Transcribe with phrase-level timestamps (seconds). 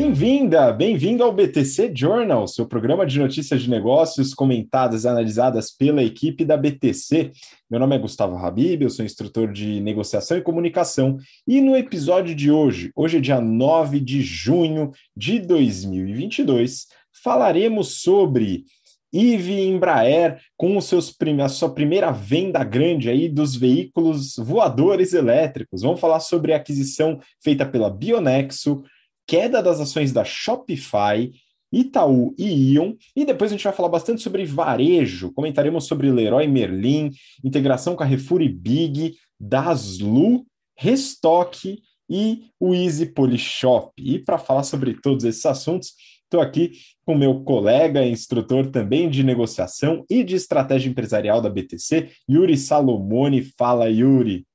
[0.00, 6.04] Bem-vinda, bem-vindo ao BTC Journal, seu programa de notícias de negócios comentadas e analisadas pela
[6.04, 7.32] equipe da BTC.
[7.68, 12.32] Meu nome é Gustavo Habib, eu sou instrutor de negociação e comunicação, e no episódio
[12.32, 16.86] de hoje, hoje é dia 9 de junho de 2022,
[17.20, 18.66] falaremos sobre
[19.12, 25.82] IVE Embraer com os seus a sua primeira venda grande aí dos veículos voadores elétricos.
[25.82, 28.84] Vamos falar sobre a aquisição feita pela Bionexo,
[29.28, 31.30] queda das ações da Shopify,
[31.70, 36.48] Itaú e Ion, e depois a gente vai falar bastante sobre varejo, comentaremos sobre Leroy
[36.48, 37.10] Merlin,
[37.44, 40.46] integração com a Carrefour e Big, Daslu,
[40.78, 43.92] Restock e o Easy Polishop.
[43.98, 45.92] E para falar sobre todos esses assuntos,
[46.24, 46.72] estou aqui
[47.04, 53.42] com meu colega, instrutor também de negociação e de estratégia empresarial da BTC, Yuri Salomone.
[53.42, 54.47] Fala, Yuri.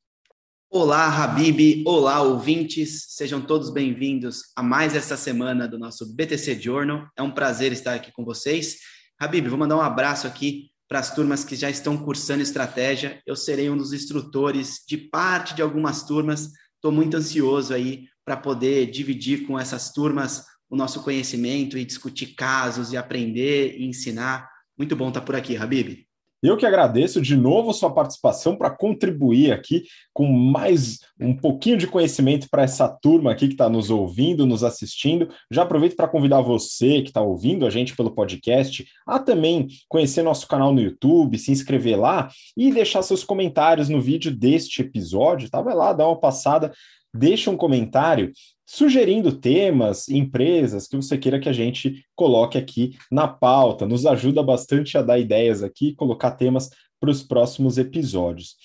[0.75, 1.83] Olá, Habib!
[1.85, 3.05] Olá, ouvintes!
[3.09, 7.07] Sejam todos bem-vindos a mais essa semana do nosso BTC Journal.
[7.15, 8.79] É um prazer estar aqui com vocês.
[9.19, 13.21] Habib, vou mandar um abraço aqui para as turmas que já estão cursando estratégia.
[13.23, 16.49] Eu serei um dos instrutores de parte de algumas turmas.
[16.73, 22.33] Estou muito ansioso aí para poder dividir com essas turmas o nosso conhecimento e discutir
[22.33, 24.49] casos e aprender e ensinar.
[24.75, 26.03] Muito bom estar por aqui, Habib.
[26.43, 31.87] Eu que agradeço de novo sua participação para contribuir aqui com mais um pouquinho de
[31.87, 35.29] conhecimento para essa turma aqui que está nos ouvindo, nos assistindo.
[35.49, 40.21] Já aproveito para convidar você que está ouvindo a gente pelo podcast a também conhecer
[40.21, 45.49] nosso canal no YouTube, se inscrever lá e deixar seus comentários no vídeo deste episódio.
[45.49, 45.61] Tá?
[45.61, 46.73] Vai lá, dá uma passada,
[47.13, 48.33] deixa um comentário
[48.65, 53.85] sugerindo temas, empresas que você queira que a gente coloque aqui na pauta.
[53.85, 56.69] Nos ajuda bastante a dar ideias aqui, colocar temas
[57.03, 58.55] para os próximos episódios.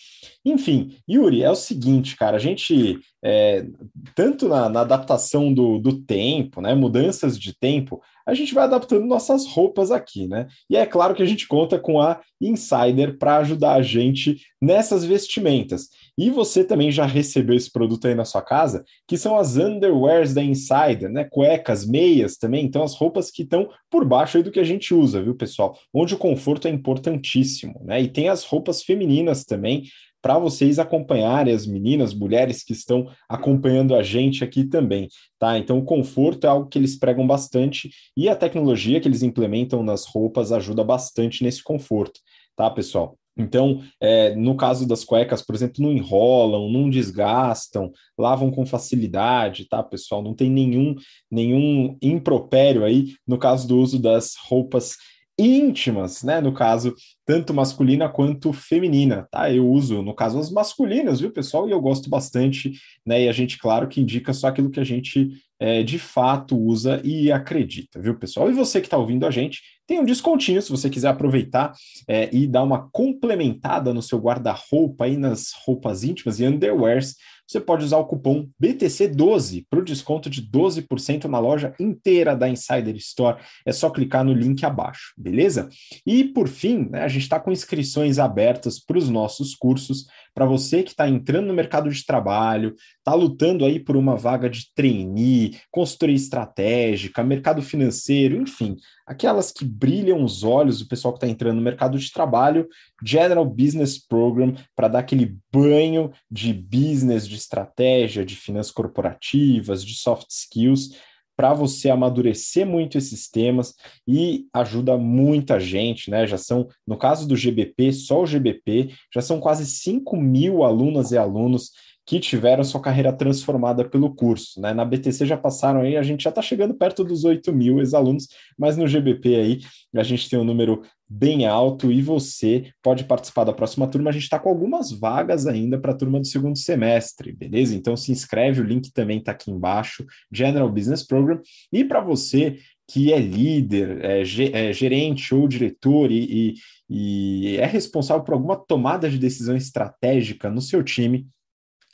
[0.44, 3.66] Enfim, Yuri, é o seguinte, cara, a gente, é,
[4.14, 9.04] tanto na, na adaptação do, do, tempo, né, mudanças de tempo, a gente vai adaptando
[9.06, 10.46] nossas roupas aqui, né?
[10.70, 15.04] E é claro que a gente conta com a Insider para ajudar a gente nessas
[15.04, 15.88] vestimentas.
[16.18, 20.34] E você também já recebeu esse produto aí na sua casa, que são as underwears
[20.34, 21.24] da Insider, né?
[21.24, 25.22] Cuecas, meias também, então as roupas que estão por baixo do que a gente usa,
[25.22, 25.78] viu, pessoal?
[25.94, 28.02] Onde o conforto é importantíssimo, né?
[28.02, 29.84] E tem as roupas femininas também,
[30.20, 35.08] para vocês acompanharem as meninas, mulheres que estão acompanhando a gente aqui também,
[35.38, 35.56] tá?
[35.56, 39.84] Então, o conforto é algo que eles pregam bastante e a tecnologia que eles implementam
[39.84, 42.18] nas roupas ajuda bastante nesse conforto,
[42.56, 43.16] tá, pessoal?
[43.38, 49.68] Então, é, no caso das cuecas, por exemplo, não enrolam, não desgastam, lavam com facilidade,
[49.68, 50.22] tá, pessoal?
[50.22, 50.96] Não tem nenhum,
[51.30, 54.96] nenhum impropério aí no caso do uso das roupas
[55.38, 56.40] íntimas, né?
[56.40, 56.92] No caso,
[57.28, 59.52] tanto masculina quanto feminina, tá?
[59.52, 61.68] Eu uso, no caso, as masculinas, viu, pessoal?
[61.68, 62.72] E eu gosto bastante,
[63.04, 63.24] né?
[63.24, 65.28] E a gente, claro, que indica só aquilo que a gente
[65.60, 68.50] é, de fato usa e acredita, viu, pessoal?
[68.50, 71.74] E você que está ouvindo a gente, tem um descontinho se você quiser aproveitar
[72.08, 77.14] é, e dar uma complementada no seu guarda-roupa aí nas roupas íntimas e underwears
[77.48, 82.46] você pode usar o cupom BTC12 para o desconto de 12% na loja inteira da
[82.46, 83.40] Insider Store.
[83.64, 85.70] É só clicar no link abaixo, beleza?
[86.04, 90.06] E por fim, né, a gente está com inscrições abertas para os nossos cursos.
[90.34, 94.48] Para você que está entrando no mercado de trabalho, está lutando aí por uma vaga
[94.48, 101.18] de trainee, consultoria estratégica, mercado financeiro, enfim, aquelas que brilham os olhos do pessoal que
[101.18, 102.68] está entrando no mercado de trabalho,
[103.04, 109.94] General Business Program, para dar aquele banho de business, de estratégia, de finanças corporativas, de
[109.94, 110.90] soft skills,
[111.38, 113.72] para você amadurecer muito esses temas
[114.08, 116.26] e ajuda muita gente, né?
[116.26, 121.12] Já são, no caso do GBP, só o GBP, já são quase 5 mil alunas
[121.12, 121.70] e alunos
[122.08, 124.58] que tiveram sua carreira transformada pelo curso.
[124.62, 124.72] Né?
[124.72, 128.28] Na BTC já passaram aí, a gente já está chegando perto dos 8 mil ex-alunos,
[128.58, 129.60] mas no GBP aí
[129.94, 134.08] a gente tem um número bem alto e você pode participar da próxima turma.
[134.08, 137.76] A gente está com algumas vagas ainda para a turma do segundo semestre, beleza?
[137.76, 141.38] Então se inscreve, o link também está aqui embaixo, General Business Program.
[141.70, 142.56] E para você
[142.90, 146.54] que é líder, é, é, gerente ou diretor e,
[146.88, 151.28] e, e é responsável por alguma tomada de decisão estratégica no seu time,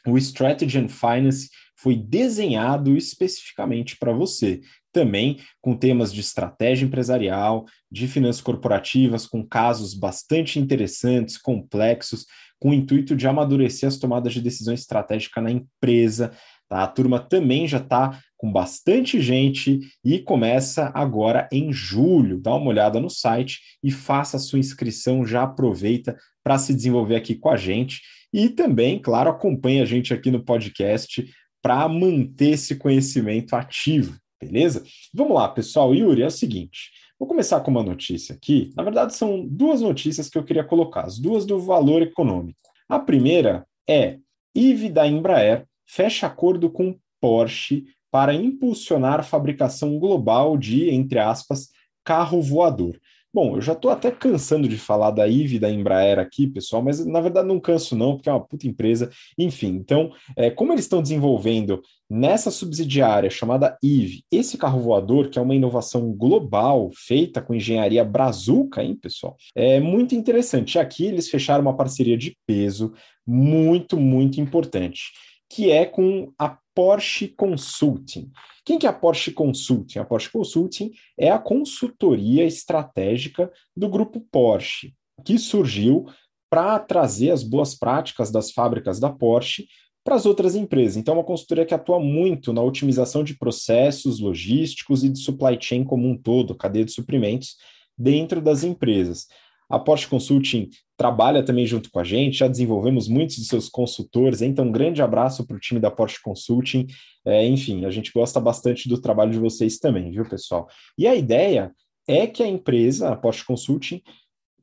[0.07, 4.61] o Strategy and Finance foi desenhado especificamente para você.
[4.93, 12.27] Também com temas de estratégia empresarial, de finanças corporativas, com casos bastante interessantes, complexos,
[12.61, 16.33] com o intuito de amadurecer as tomadas de decisão estratégica na empresa.
[16.69, 16.85] Tá?
[16.85, 22.41] A turma também já está com bastante gente e começa agora em julho.
[22.41, 27.17] Dá uma olhada no site e faça a sua inscrição, já aproveita para se desenvolver
[27.17, 28.01] aqui com a gente.
[28.35, 31.25] E também, claro, acompanhe a gente aqui no podcast
[31.63, 34.85] para manter esse conhecimento ativo, Beleza?
[35.13, 35.95] Vamos lá, pessoal.
[35.95, 36.91] Yuri, é o seguinte.
[37.19, 38.71] Vou começar com uma notícia aqui.
[38.77, 42.59] Na verdade, são duas notícias que eu queria colocar, as duas do valor econômico.
[42.89, 44.19] A primeira é
[44.55, 51.69] IVE da Embraer fecha acordo com Porsche para impulsionar a fabricação global de, entre aspas,
[52.05, 53.01] carro voador.
[53.35, 57.05] Bom, eu já estou até cansando de falar da IVE da Embraer aqui, pessoal, mas
[57.05, 59.11] na verdade não canso não, porque é uma puta empresa.
[59.37, 65.37] Enfim, então, é, como eles estão desenvolvendo nessa subsidiária chamada IVE, esse carro voador, que
[65.37, 69.37] é uma inovação global feita com engenharia brazuca, hein, pessoal?
[69.53, 70.79] É muito interessante.
[70.79, 72.93] Aqui eles fecharam uma parceria de peso
[73.27, 75.11] muito, muito importante,
[75.49, 78.31] que é com a Porsche Consulting.
[78.65, 79.99] Quem que é a Porsche Consulting?
[79.99, 84.95] A Porsche Consulting é a consultoria estratégica do grupo Porsche,
[85.25, 86.07] que surgiu
[86.51, 89.67] para trazer as boas práticas das fábricas da Porsche
[90.05, 90.97] para as outras empresas.
[90.97, 95.57] Então, é uma consultoria que atua muito na otimização de processos logísticos e de supply
[95.59, 97.57] chain como um todo, cadeia de suprimentos,
[97.97, 99.27] dentro das empresas.
[99.69, 104.43] A Porsche Consulting trabalha também junto com a gente, já desenvolvemos muitos de seus consultores,
[104.43, 106.87] então um grande abraço para o time da Porsche Consulting.
[107.25, 110.69] É, enfim, a gente gosta bastante do trabalho de vocês também, viu, pessoal?
[110.97, 111.73] E a ideia
[112.07, 114.03] é que a empresa, a Porsche Consulting,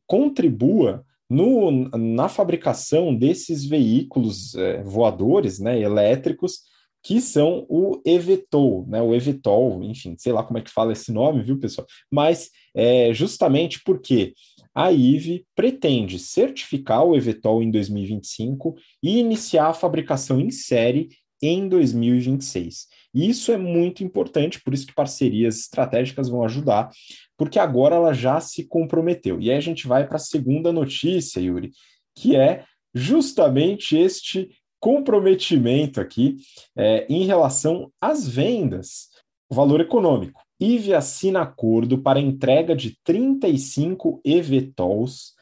[0.05, 6.59] contribua no, na fabricação desses veículos é, voadores, né, elétricos,
[7.03, 11.11] que são o eVTOL, né, o eVTOL, enfim, sei lá como é que fala esse
[11.11, 11.87] nome, viu, pessoal?
[12.11, 14.33] Mas é justamente porque
[14.73, 21.09] a IVE pretende certificar o eVTOL em 2025 e iniciar a fabricação em série
[21.41, 22.87] em 2026.
[23.13, 26.89] E isso é muito importante, por isso que parcerias estratégicas vão ajudar,
[27.37, 29.41] porque agora ela já se comprometeu.
[29.41, 31.71] E aí a gente vai para a segunda notícia, Yuri,
[32.15, 32.63] que é
[32.93, 36.37] justamente este comprometimento aqui
[36.75, 39.09] é, em relação às vendas,
[39.53, 40.41] valor econômico.
[40.59, 45.33] IVE assina acordo para entrega de 35 eVTOLs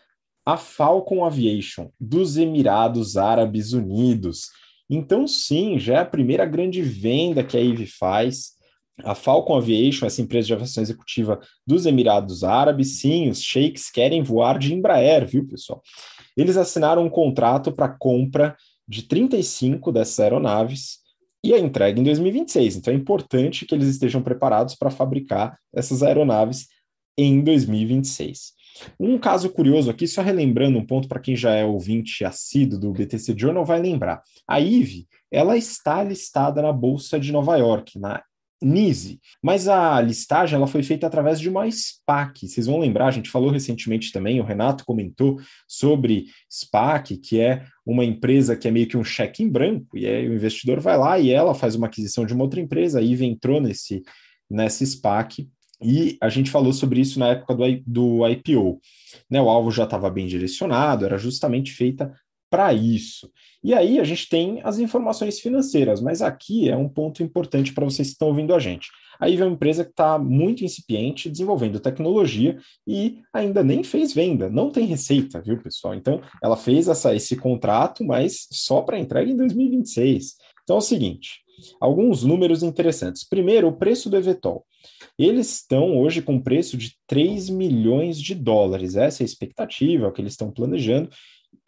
[0.45, 4.50] à Falcon Aviation dos Emirados Árabes Unidos.
[4.89, 8.53] Então, sim, já é a primeira grande venda que a IVE faz.
[9.03, 14.23] A Falcon Aviation, essa empresa de aviação executiva dos Emirados Árabes, sim, os sheiks querem
[14.23, 15.81] voar de Embraer, viu, pessoal?
[16.35, 18.56] Eles assinaram um contrato para compra
[18.88, 20.99] de 35 dessas aeronaves
[21.44, 22.77] e a entrega em 2026.
[22.77, 26.68] Então é importante que eles estejam preparados para fabricar essas aeronaves
[27.18, 28.53] em 2026.
[29.00, 32.91] Um caso curioso aqui, só relembrando um ponto para quem já é ouvinte assíduo do
[32.91, 34.21] BTC Journal, vai lembrar.
[34.47, 38.24] A IVE, ela está listada na Bolsa de Nova York, na
[38.61, 39.19] NISE.
[39.41, 42.47] Mas a listagem ela foi feita através de uma SPAC.
[42.47, 47.65] Vocês vão lembrar, a gente falou recentemente também, o Renato comentou sobre SPAC, que é
[47.85, 50.97] uma empresa que é meio que um cheque em branco, e aí o investidor vai
[50.97, 54.03] lá e ela faz uma aquisição de uma outra empresa, a IVE entrou nesse,
[54.50, 55.50] nessa SPAC,
[55.81, 58.81] e a gente falou sobre isso na época do, do IPO.
[59.29, 62.13] Né, o alvo já estava bem direcionado, era justamente feita
[62.50, 63.30] para isso.
[63.63, 67.86] E aí a gente tem as informações financeiras, mas aqui é um ponto importante para
[67.86, 68.90] vocês que estão ouvindo a gente.
[69.19, 72.57] Aí vem uma empresa que está muito incipiente, desenvolvendo tecnologia
[72.88, 75.94] e ainda nem fez venda, não tem receita, viu, pessoal?
[75.94, 80.35] Então, ela fez essa, esse contrato, mas só para entrega em 2026.
[80.64, 81.42] Então é o seguinte:
[81.81, 83.28] alguns números interessantes.
[83.28, 84.66] Primeiro, o preço do Evetol.
[85.18, 88.95] Eles estão hoje com preço de 3 milhões de dólares.
[88.95, 91.09] Essa é a expectativa, é o que eles estão planejando.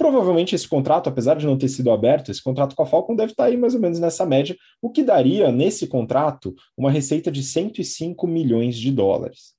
[0.02, 3.34] Provavelmente esse contrato, apesar de não ter sido aberto, esse contrato com a Falcon deve
[3.34, 7.44] estar aí mais ou menos nessa média, o que daria nesse contrato uma receita de
[7.44, 9.54] 105 milhões de dólares.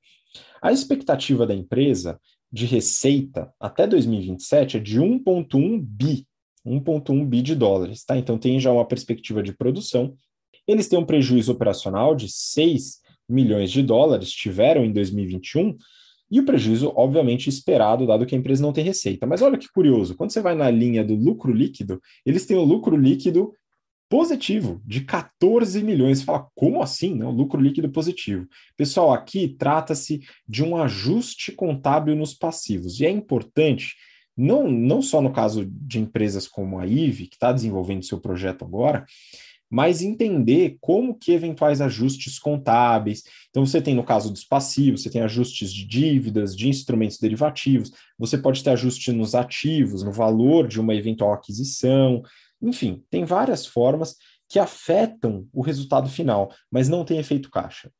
[0.60, 2.18] A expectativa da empresa
[2.50, 6.26] de receita até 2027 é de 1,1 bi,
[6.66, 8.16] 1,1 bi de dólares, tá?
[8.16, 10.16] Então tem já uma perspectiva de produção.
[10.66, 15.76] Eles têm um prejuízo operacional de 6 milhões de dólares, tiveram em 2021,
[16.32, 19.26] e o prejuízo, obviamente, esperado, dado que a empresa não tem receita.
[19.26, 22.64] Mas olha que curioso, quando você vai na linha do lucro líquido, eles têm o
[22.64, 23.52] lucro líquido
[24.08, 26.20] positivo de 14 milhões.
[26.20, 27.14] Você fala, como assim?
[27.14, 28.46] Não, lucro líquido positivo.
[28.78, 32.98] Pessoal, aqui trata-se de um ajuste contábil nos passivos.
[32.98, 33.94] E é importante,
[34.34, 38.64] não, não só no caso de empresas como a IVE, que está desenvolvendo seu projeto
[38.64, 39.04] agora,
[39.72, 43.22] mas entender como que eventuais ajustes contábeis.
[43.48, 47.90] Então, você tem, no caso dos passivos, você tem ajustes de dívidas, de instrumentos derivativos,
[48.18, 52.22] você pode ter ajuste nos ativos, no valor de uma eventual aquisição,
[52.60, 57.90] enfim, tem várias formas que afetam o resultado final, mas não tem efeito caixa.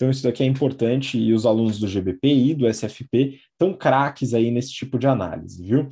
[0.00, 4.32] Então, isso daqui é importante e os alunos do GBP e do SFP estão craques
[4.32, 5.90] aí nesse tipo de análise, viu?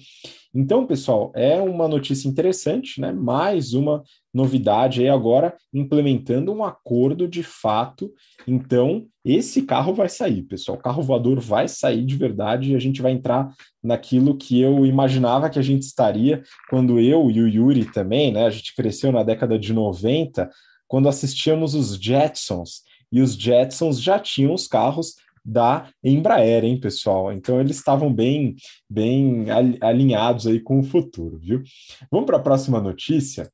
[0.54, 3.12] Então, pessoal, é uma notícia interessante, né?
[3.12, 8.10] Mais uma novidade aí agora, implementando um acordo de fato.
[8.46, 10.78] Então, esse carro vai sair, pessoal.
[10.78, 13.52] O carro voador vai sair de verdade e a gente vai entrar
[13.84, 18.46] naquilo que eu imaginava que a gente estaria quando eu e o Yuri também, né?
[18.46, 20.48] A gente cresceu na década de 90,
[20.86, 27.32] quando assistíamos os Jetsons e os Jetsons já tinham os carros da Embraer, hein, pessoal?
[27.32, 28.54] Então eles estavam bem,
[28.88, 29.46] bem
[29.80, 31.62] alinhados aí com o futuro, viu?
[32.10, 33.50] Vamos para a próxima notícia.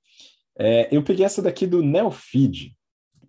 [0.58, 2.74] É, eu peguei essa daqui do Neofeed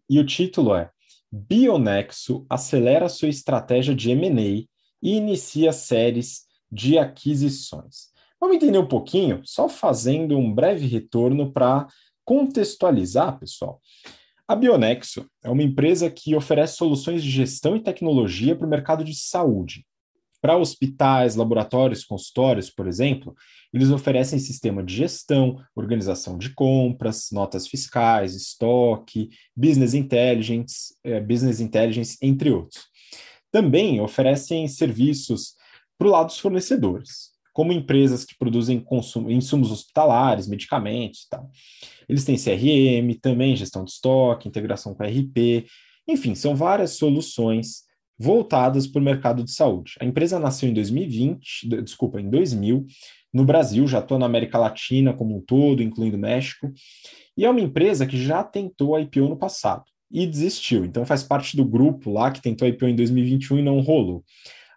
[0.10, 0.90] e o título é
[1.32, 4.66] Bionexo acelera sua estratégia de M&A
[5.02, 8.14] e inicia séries de aquisições.
[8.40, 11.88] Vamos entender um pouquinho, só fazendo um breve retorno para
[12.24, 13.82] contextualizar, pessoal.
[14.48, 19.04] A Bionexo é uma empresa que oferece soluções de gestão e tecnologia para o mercado
[19.04, 19.84] de saúde.
[20.40, 23.36] Para hospitais, laboratórios, consultórios, por exemplo,
[23.74, 31.60] eles oferecem sistema de gestão, organização de compras, notas fiscais, estoque, business intelligence, eh, business
[31.60, 32.84] intelligence, entre outros.
[33.52, 35.56] Também oferecem serviços
[35.98, 38.86] para o lado dos fornecedores como empresas que produzem
[39.30, 41.50] insumos hospitalares, medicamentos e tal.
[42.08, 45.66] Eles têm CRM, também gestão de estoque, integração com RP,
[46.06, 47.84] enfim, são várias soluções
[48.20, 49.94] voltadas para o mercado de saúde.
[50.02, 52.86] A empresa nasceu em 2020, desculpa, em 2000,
[53.34, 56.74] no Brasil, já estou na América Latina como um todo, incluindo México,
[57.38, 60.84] e é uma empresa que já tentou a IPO no passado e desistiu.
[60.84, 64.26] Então faz parte do grupo lá que tentou a IPO em 2021 e não rolou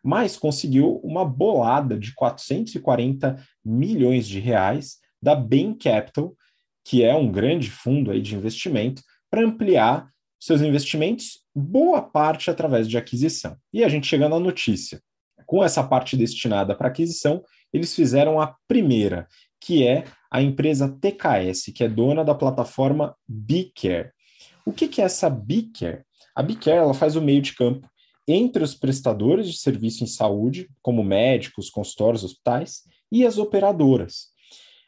[0.09, 6.35] mas conseguiu uma bolada de 440 milhões de reais da Bain Capital,
[6.83, 10.09] que é um grande fundo aí de investimento, para ampliar
[10.41, 13.55] seus investimentos, boa parte através de aquisição.
[13.71, 14.99] E a gente chega na notícia.
[15.45, 19.29] Com essa parte destinada para aquisição, eles fizeram a primeira,
[19.61, 24.11] que é a empresa TKS, que é dona da plataforma BeCare.
[24.65, 26.03] O que, que é essa BeCare?
[26.35, 27.87] A BeCare ela faz o meio de campo
[28.29, 34.29] entre os prestadores de serviço em saúde, como médicos, consultórios, hospitais, e as operadoras.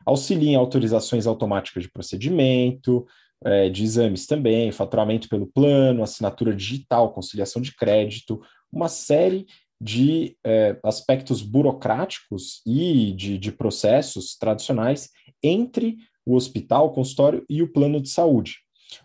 [0.04, 3.06] Auxilia em autorizações automáticas de procedimento,
[3.42, 9.47] é, de exames também, faturamento pelo plano, assinatura digital, conciliação de crédito, uma série
[9.80, 15.09] de é, aspectos burocráticos e de, de processos tradicionais
[15.42, 18.59] entre o hospital, o consultório e o plano de saúde.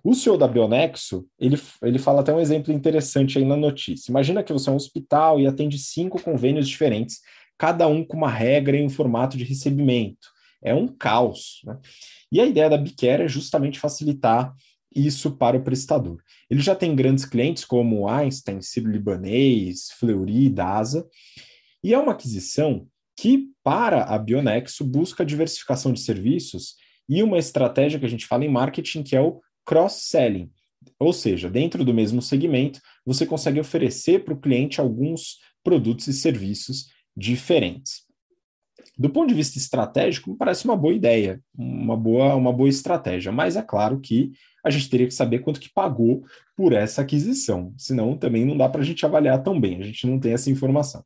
[0.04, 4.12] O CEO da Bionexo, ele, ele fala até um exemplo interessante aí na notícia.
[4.12, 7.20] Imagina que você é um hospital e atende cinco convênios diferentes,
[7.58, 10.28] cada um com uma regra e um formato de recebimento.
[10.64, 11.62] É um caos.
[11.66, 11.78] Né?
[12.32, 14.54] E a ideia da Bicare é justamente facilitar
[14.96, 16.22] isso para o prestador.
[16.50, 21.06] Ele já tem grandes clientes como Einstein, Ciro Libanês, Fleury, DASA,
[21.84, 22.88] e é uma aquisição
[23.18, 26.76] que, para a Bionexo, busca diversificação de serviços
[27.08, 30.50] e uma estratégia que a gente fala em marketing, que é o cross-selling.
[31.00, 36.14] Ou seja, dentro do mesmo segmento, você consegue oferecer para o cliente alguns produtos e
[36.14, 38.06] serviços diferentes.
[38.98, 43.32] Do ponto de vista estratégico, me parece uma boa ideia, uma boa, uma boa estratégia,
[43.32, 44.32] mas é claro que
[44.64, 46.24] a gente teria que saber quanto que pagou
[46.56, 50.08] por essa aquisição, senão também não dá para a gente avaliar tão bem, a gente
[50.08, 51.04] não tem essa informação.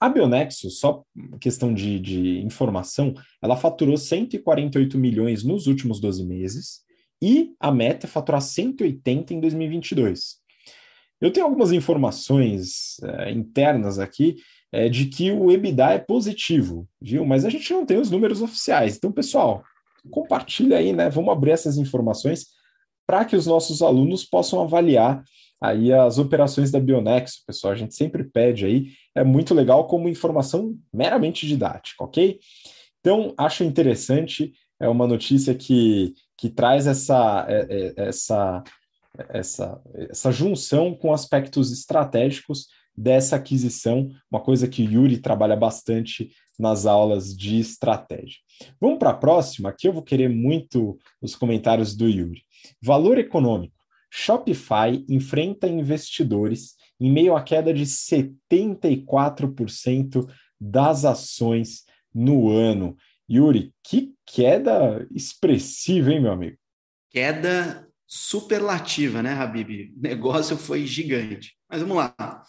[0.00, 1.04] A Bionexo, só
[1.40, 6.80] questão de, de informação, ela faturou 148 milhões nos últimos 12 meses,
[7.22, 10.42] e a meta é faturar 180 em 2022.
[11.20, 14.36] Eu tenho algumas informações é, internas aqui
[14.72, 17.24] é, de que o EBITDA é positivo, viu?
[17.24, 18.96] Mas a gente não tem os números oficiais.
[18.96, 19.62] Então, pessoal,
[20.10, 21.08] compartilha aí, né?
[21.08, 22.46] Vamos abrir essas informações
[23.06, 25.22] para que os nossos alunos possam avaliar
[25.62, 27.72] aí as operações da Bionexo, pessoal.
[27.72, 32.40] A gente sempre pede aí, é muito legal como informação meramente didática, ok?
[32.98, 38.64] Então, acho interessante, é uma notícia que que traz essa, é, é, essa,
[39.28, 39.80] essa,
[40.10, 47.32] essa junção com aspectos estratégicos dessa aquisição, uma coisa que Yuri trabalha bastante nas aulas
[47.32, 48.40] de estratégia.
[48.80, 52.42] Vamos para a próxima, aqui eu vou querer muito os comentários do Yuri.
[52.82, 53.76] Valor econômico.
[54.10, 60.28] Shopify enfrenta investidores em meio à queda de 74%
[60.60, 62.96] das ações no ano.
[63.30, 66.56] Yuri, que queda expressiva, hein, meu amigo?
[67.10, 69.92] Queda superlativa, né, Habib?
[69.96, 71.56] O negócio foi gigante.
[71.68, 72.44] Mas vamos lá.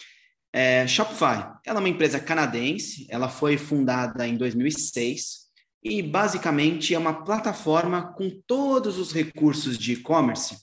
[0.52, 5.44] É, Shopify, ela é uma empresa canadense, ela foi fundada em 2006
[5.84, 10.58] e basicamente é uma plataforma com todos os recursos de e-commerce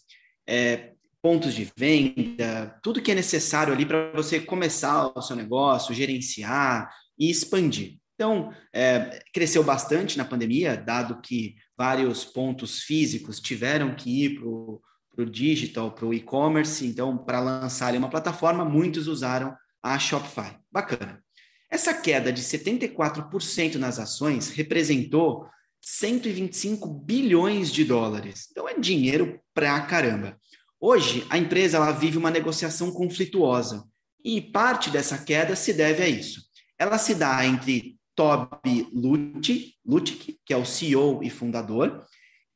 [0.46, 5.94] é, pontos de venda, tudo que é necessário ali para você começar o seu negócio,
[5.94, 7.99] gerenciar e expandir.
[8.20, 14.46] Então, é, cresceu bastante na pandemia, dado que vários pontos físicos tiveram que ir para
[14.46, 16.86] o digital, para o e-commerce.
[16.86, 20.54] Então, para lançarem uma plataforma, muitos usaram a Shopify.
[20.70, 21.24] Bacana.
[21.70, 25.48] Essa queda de 74% nas ações representou
[25.80, 28.48] 125 bilhões de dólares.
[28.50, 30.38] Então é dinheiro pra caramba.
[30.78, 33.82] Hoje, a empresa ela vive uma negociação conflituosa
[34.22, 36.42] e parte dessa queda se deve a isso.
[36.78, 42.04] Ela se dá entre Toby Lutic, que é o CEO e fundador,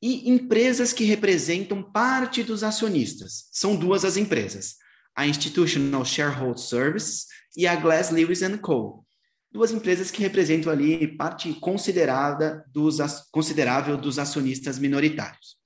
[0.02, 3.48] e empresas que representam parte dos acionistas.
[3.50, 4.74] São duas as empresas,
[5.16, 9.06] a Institutional Shareholder Services e a Glass Lewis Co.
[9.50, 12.98] Duas empresas que representam ali parte considerada dos,
[13.32, 15.56] considerável dos acionistas minoritários.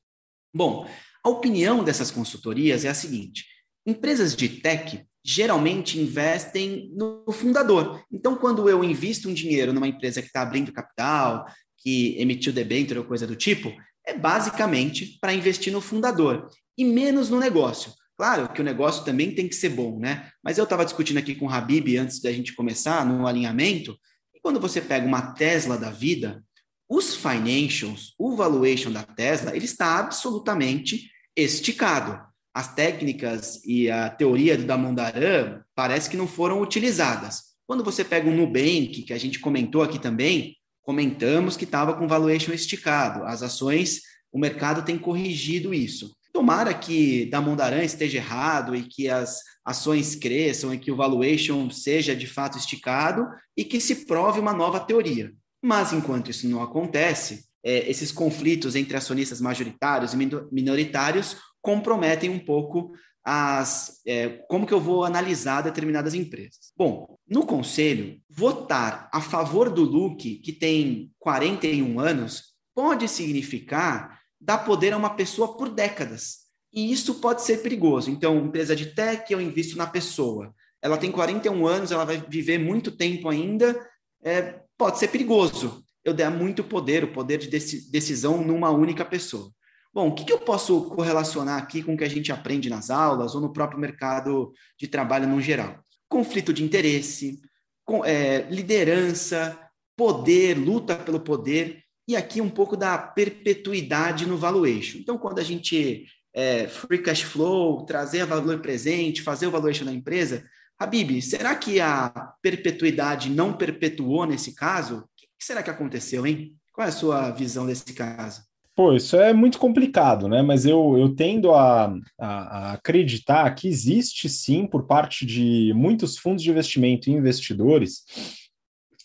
[0.55, 0.89] Bom,
[1.25, 3.47] a opinião dessas consultorias é a seguinte:
[3.85, 8.03] empresas de tech geralmente investem no fundador.
[8.11, 11.47] Então, quando eu invisto um dinheiro numa empresa que está abrindo capital,
[11.77, 13.73] que emitiu debênture ou coisa do tipo,
[14.07, 17.93] é basicamente para investir no fundador e menos no negócio.
[18.17, 20.31] Claro que o negócio também tem que ser bom, né?
[20.43, 23.97] Mas eu estava discutindo aqui com o Habib antes da gente começar, no alinhamento,
[24.35, 26.43] e quando você pega uma Tesla da vida,
[26.89, 32.28] os financials, o valuation da Tesla, ele está absolutamente esticado.
[32.59, 37.55] As técnicas e a teoria do Damondaran parece que não foram utilizadas.
[37.69, 42.09] Quando você pega um Nubank, que a gente comentou aqui também, comentamos que estava com
[42.09, 43.23] valuation esticado.
[43.23, 44.01] As ações,
[44.33, 46.13] o mercado tem corrigido isso.
[46.33, 51.71] Tomara que da Mondaran esteja errado e que as ações cresçam e que o valuation
[51.71, 53.25] seja de fato esticado
[53.57, 55.33] e que se prove uma nova teoria.
[55.63, 60.17] Mas enquanto isso não acontece, é, esses conflitos entre acionistas majoritários e
[60.51, 61.37] minoritários
[61.69, 66.73] comprometem um pouco as, é, como que eu vou analisar determinadas empresas.
[66.75, 74.65] Bom, no conselho, votar a favor do Luke, que tem 41 anos, pode significar dar
[74.65, 76.39] poder a uma pessoa por décadas.
[76.73, 78.11] E isso pode ser perigoso.
[78.11, 80.55] Então, empresa de tech, eu invisto na pessoa.
[80.81, 83.79] Ela tem 41 anos, ela vai viver muito tempo ainda.
[84.25, 89.53] É, pode ser perigoso eu der muito poder, o poder de decisão numa única pessoa.
[89.93, 92.91] Bom, o que, que eu posso correlacionar aqui com o que a gente aprende nas
[92.91, 95.83] aulas ou no próprio mercado de trabalho no geral?
[96.09, 97.41] Conflito de interesse,
[97.85, 99.59] com, é, liderança,
[99.97, 104.99] poder, luta pelo poder e aqui um pouco da perpetuidade no valuation.
[104.99, 109.93] Então, quando a gente é, free cash flow, trazer valor presente, fazer o valuation da
[109.93, 110.49] empresa,
[110.79, 112.09] Habib, será que a
[112.41, 114.99] perpetuidade não perpetuou nesse caso?
[114.99, 116.57] O que será que aconteceu, hein?
[116.73, 118.48] Qual é a sua visão desse caso?
[118.79, 120.41] Pô, isso é muito complicado, né?
[120.41, 121.87] Mas eu, eu tendo a,
[122.17, 128.05] a, a, acreditar que existe sim, por parte de muitos fundos de investimento e investidores,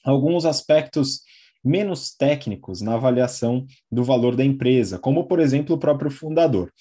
[0.05, 1.21] alguns aspectos
[1.65, 6.71] menos técnicos na avaliação do valor da empresa, como, por exemplo, o próprio fundador.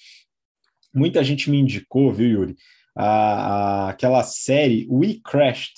[0.93, 2.55] Muita gente me indicou, viu, Yuri,
[2.95, 5.73] a, a, aquela série We Crashed,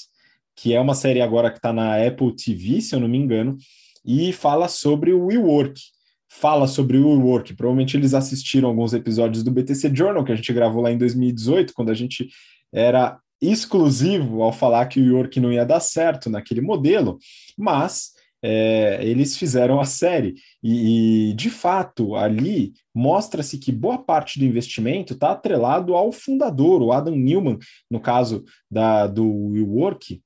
[0.54, 3.56] que é uma série agora que está na Apple TV, se eu não me engano,
[4.04, 5.95] e fala sobre o WeWork.
[6.40, 7.54] Fala sobre o WeWork.
[7.54, 11.74] Provavelmente eles assistiram alguns episódios do BTC Journal, que a gente gravou lá em 2018,
[11.74, 12.28] quando a gente
[12.74, 17.18] era exclusivo ao falar que o WeWork não ia dar certo naquele modelo,
[17.58, 18.12] mas
[18.44, 20.36] é, eles fizeram a série.
[20.62, 26.82] E, e de fato, ali mostra-se que boa parte do investimento está atrelado ao fundador,
[26.82, 27.58] o Adam Newman,
[27.90, 30.22] no caso da, do WeWork,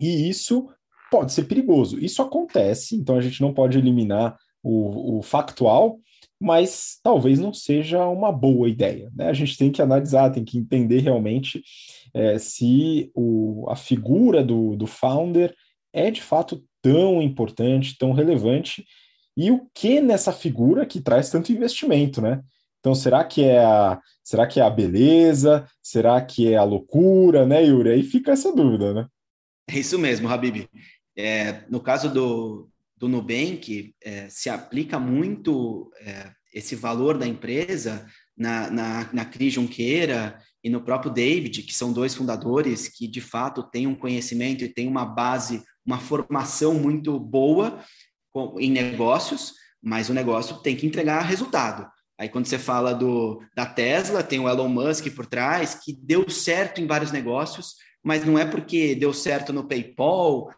[0.00, 0.66] e isso
[1.10, 1.98] pode ser perigoso.
[1.98, 5.98] Isso acontece, então a gente não pode eliminar o, o factual,
[6.40, 9.10] mas talvez não seja uma boa ideia.
[9.14, 9.28] Né?
[9.28, 11.62] A gente tem que analisar, tem que entender realmente
[12.14, 15.54] é, se o, a figura do, do founder
[15.92, 18.84] é de fato tão importante, tão relevante,
[19.36, 22.42] e o que nessa figura que traz tanto investimento, né?
[22.80, 25.66] Então, será que é a, será que é a beleza?
[25.82, 27.90] Será que é a loucura, né, Yuri?
[27.90, 29.06] Aí fica essa dúvida, né?
[29.68, 30.66] É isso mesmo, Habib.
[31.16, 32.68] É, no caso do,
[33.00, 39.54] do Nubank, é, se aplica muito é, esse valor da empresa na, na, na Cris
[39.54, 44.62] Junqueira e no próprio David, que são dois fundadores que, de fato, têm um conhecimento
[44.62, 47.82] e têm uma base uma formação muito boa
[48.58, 51.90] em negócios, mas o negócio tem que entregar resultado.
[52.18, 56.28] Aí quando você fala do, da Tesla, tem o Elon Musk por trás, que deu
[56.28, 60.50] certo em vários negócios, mas não é porque deu certo no PayPal,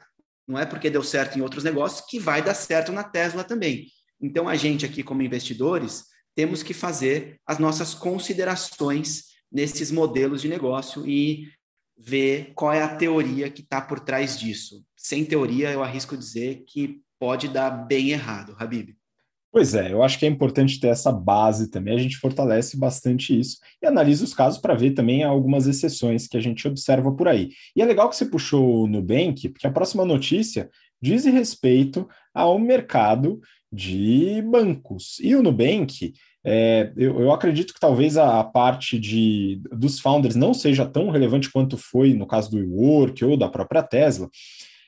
[0.52, 3.86] não é porque deu certo em outros negócios que vai dar certo na Tesla também.
[4.20, 10.48] Então a gente aqui como investidores temos que fazer as nossas considerações nesses modelos de
[10.48, 11.48] negócio e
[11.96, 14.84] ver qual é a teoria que está por trás disso.
[14.94, 18.94] Sem teoria, eu arrisco dizer que pode dar bem errado, Habib.
[19.52, 23.38] Pois é, eu acho que é importante ter essa base também, a gente fortalece bastante
[23.38, 27.28] isso e analisa os casos para ver também algumas exceções que a gente observa por
[27.28, 27.50] aí.
[27.76, 30.70] E é legal que você puxou o Nubank, porque a próxima notícia
[31.02, 35.18] diz respeito ao mercado de bancos.
[35.20, 40.34] E o Nubank, é, eu, eu, acredito que talvez a, a, parte de, dos founders
[40.34, 44.30] não seja tão relevante quanto foi no caso do WeWork ou da própria Tesla,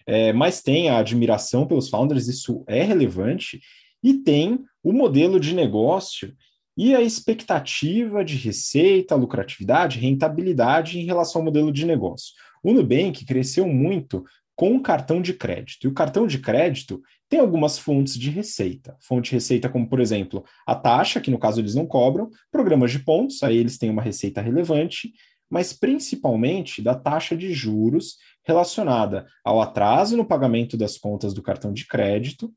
[0.07, 3.61] é, mas tem a admiração pelos founders, isso é relevante,
[4.05, 6.37] e tem o modelo de negócio
[6.77, 12.35] e a expectativa de receita, lucratividade, rentabilidade em relação ao modelo de negócio.
[12.63, 14.23] O Nubank cresceu muito
[14.55, 15.85] com o cartão de crédito.
[15.85, 18.97] E o cartão de crédito tem algumas fontes de receita.
[19.01, 22.93] Fonte de receita, como, por exemplo, a taxa, que no caso eles não cobram, programas
[22.93, 25.13] de pontos, aí eles têm uma receita relevante,
[25.49, 31.73] mas principalmente da taxa de juros relacionada ao atraso no pagamento das contas do cartão
[31.73, 32.53] de crédito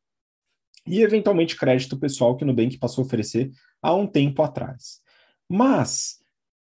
[0.88, 5.02] e, eventualmente, crédito pessoal que o Nubank passou a oferecer há um tempo atrás.
[5.50, 6.18] Mas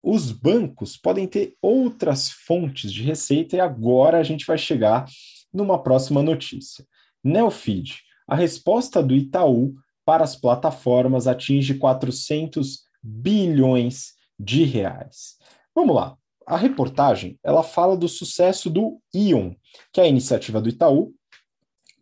[0.04, 5.06] os bancos podem ter outras fontes de receita e agora a gente vai chegar
[5.54, 6.86] numa próxima notícia.
[7.24, 9.76] Neofeed, a resposta do Itaú
[10.06, 15.36] para as plataformas atinge 400 bilhões de reais.
[15.76, 16.18] Vamos lá.
[16.46, 19.54] A reportagem ela fala do sucesso do Ion,
[19.92, 21.14] que é a iniciativa do Itaú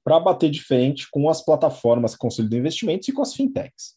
[0.06, 3.96] para bater de frente com as plataformas que consolidam investimentos e com as fintechs.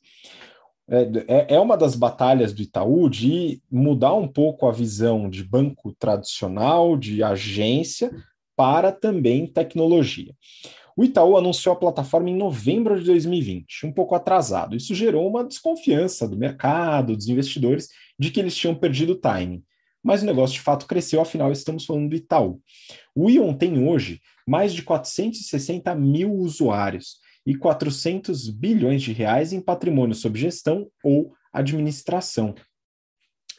[0.90, 5.44] É, é, é uma das batalhas do Itaú de mudar um pouco a visão de
[5.44, 8.11] banco tradicional, de agência,
[8.57, 10.35] para também tecnologia.
[10.97, 14.75] O Itaú anunciou a plataforma em novembro de 2020, um pouco atrasado.
[14.75, 19.62] Isso gerou uma desconfiança do mercado, dos investidores, de que eles tinham perdido o timing.
[20.02, 22.61] Mas o negócio de fato cresceu, afinal, estamos falando do Itaú.
[23.14, 29.61] O Ion tem hoje mais de 460 mil usuários e 400 bilhões de reais em
[29.61, 32.54] patrimônio sob gestão ou administração.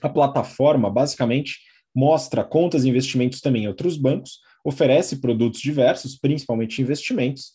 [0.02, 1.60] A plataforma basicamente
[1.94, 7.54] mostra contas e investimentos também em outros bancos, oferece produtos diversos, principalmente investimentos,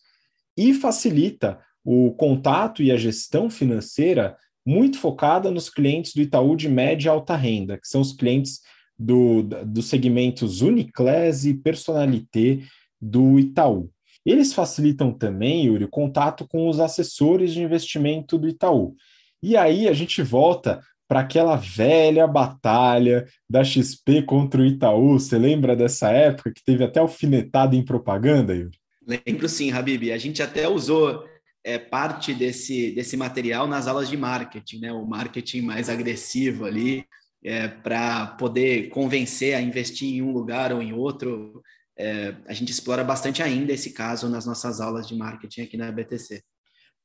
[0.56, 6.68] e facilita o contato e a gestão financeira muito focada nos clientes do Itaú de
[6.68, 8.60] média e alta renda, que são os clientes
[8.98, 12.60] do, dos segmentos Uniclass e Personalité
[13.00, 13.90] do Itaú.
[14.24, 18.94] Eles facilitam também, Yuri, o contato com os assessores de investimento do Itaú.
[19.42, 25.18] E aí a gente volta para aquela velha batalha da XP contra o Itaú.
[25.18, 28.78] Você lembra dessa época que teve até alfinetada em propaganda, Yuri?
[29.06, 30.10] Lembro sim, Habib.
[30.10, 31.26] A gente até usou
[31.64, 34.92] é, parte desse, desse material nas aulas de marketing, né?
[34.92, 37.06] O marketing mais agressivo ali,
[37.42, 41.62] é, para poder convencer a investir em um lugar ou em outro
[41.96, 45.90] é, a gente explora bastante ainda esse caso nas nossas aulas de marketing aqui na
[45.90, 46.42] BTC.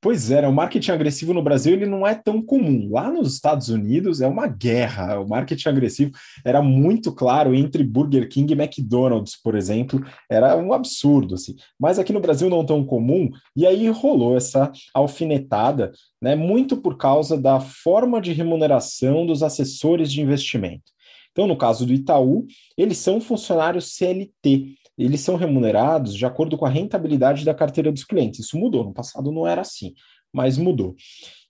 [0.01, 0.47] Pois é, né?
[0.47, 2.89] o marketing agressivo no Brasil ele não é tão comum.
[2.89, 5.19] Lá nos Estados Unidos é uma guerra.
[5.19, 6.11] O marketing agressivo
[6.45, 11.55] era muito claro entre Burger King e McDonald's, por exemplo, era um absurdo assim.
[11.77, 16.33] Mas aqui no Brasil não tão comum e aí rolou essa alfinetada, né?
[16.33, 20.93] Muito por causa da forma de remuneração dos assessores de investimento.
[21.31, 26.65] Então, no caso do Itaú, eles são funcionários CLT, eles são remunerados de acordo com
[26.65, 28.41] a rentabilidade da carteira dos clientes.
[28.41, 29.93] Isso mudou, no passado não era assim,
[30.31, 30.95] mas mudou.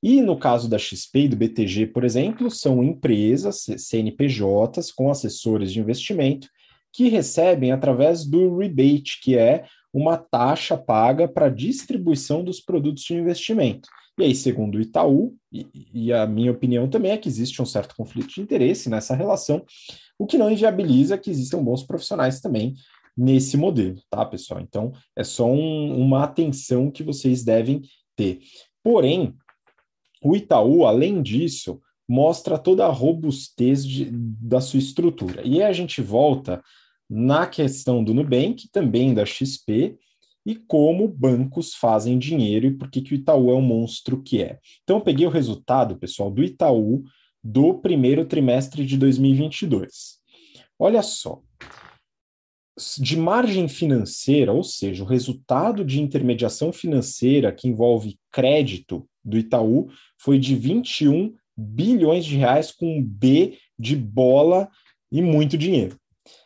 [0.02, 5.74] E no caso da XP e do BTG, por exemplo, são empresas, CNPJs, com assessores
[5.74, 6.48] de investimento,
[6.94, 13.16] que recebem através do rebate, que é uma taxa paga para distribuição dos produtos de
[13.16, 13.90] investimento.
[14.18, 17.66] E aí, segundo o Itaú, e, e, a minha opinião também é que existe um
[17.66, 19.64] certo conflito de interesse nessa relação,
[20.18, 22.76] o que não inviabiliza que existam bons profissionais também
[23.20, 24.62] nesse modelo, tá, pessoal?
[24.62, 27.82] Então, é só um, uma atenção que vocês devem
[28.16, 28.40] ter.
[28.82, 29.36] Porém,
[30.24, 35.42] o Itaú, além disso, mostra toda a robustez de, da sua estrutura.
[35.46, 36.64] E aí a gente volta
[37.10, 39.98] na questão do Nubank, também da XP,
[40.46, 44.42] e como bancos fazem dinheiro e por que, que o Itaú é o monstro que
[44.42, 44.60] é.
[44.84, 47.04] Então, eu peguei o resultado, pessoal, do Itaú
[47.44, 50.20] do primeiro trimestre de 2022.
[50.78, 51.42] Olha só,
[53.00, 59.90] de margem financeira, ou seja, o resultado de intermediação financeira que envolve crédito do Itaú
[60.18, 64.70] foi de 21 bilhões de reais com um B de bola
[65.12, 65.98] e muito dinheiro.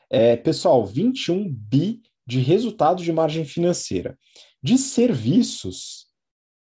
[0.10, 4.18] É, pessoal, 21 bi de resultado de margem financeira.
[4.62, 6.08] De serviços,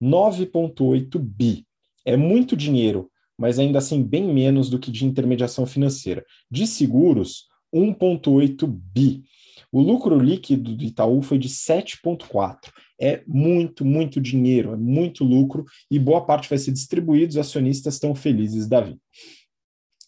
[0.03, 1.67] 9,8 bi.
[2.05, 6.25] É muito dinheiro mas ainda assim bem menos do que de intermediação financeira.
[6.51, 9.25] De seguros, 1,8 bi.
[9.73, 12.71] O lucro líquido do Itaú foi de 7,4.
[13.01, 17.95] É muito, muito dinheiro, é muito lucro e boa parte vai ser distribuído, os acionistas
[17.95, 19.01] estão felizes da vida.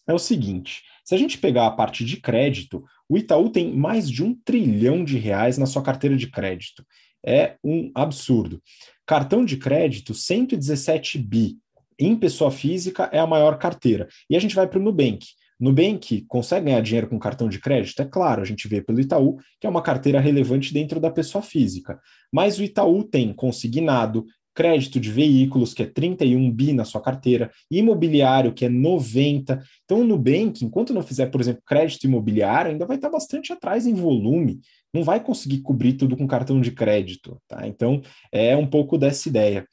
[0.07, 4.09] É o seguinte: se a gente pegar a parte de crédito, o Itaú tem mais
[4.09, 6.85] de um trilhão de reais na sua carteira de crédito.
[7.25, 8.61] É um absurdo.
[9.05, 11.57] Cartão de crédito, 117 bi.
[11.99, 14.07] Em pessoa física é a maior carteira.
[14.29, 15.25] E a gente vai para o Nubank.
[15.59, 18.01] Nubank consegue ganhar dinheiro com cartão de crédito?
[18.01, 21.41] É claro, a gente vê pelo Itaú, que é uma carteira relevante dentro da pessoa
[21.41, 21.99] física.
[22.31, 24.25] Mas o Itaú tem consignado,
[24.59, 29.61] crédito de veículos, que é 31 bi na sua carteira, imobiliário, que é 90.
[29.85, 33.87] Então, o Nubank, enquanto não fizer, por exemplo, crédito imobiliário, ainda vai estar bastante atrás
[33.87, 34.59] em volume,
[34.93, 37.37] não vai conseguir cobrir tudo com cartão de crédito.
[37.47, 37.67] Tá?
[37.67, 39.65] Então, é um pouco dessa ideia.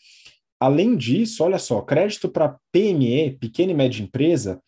[0.60, 4.60] Além disso, olha só, crédito para PME, pequena e média empresa,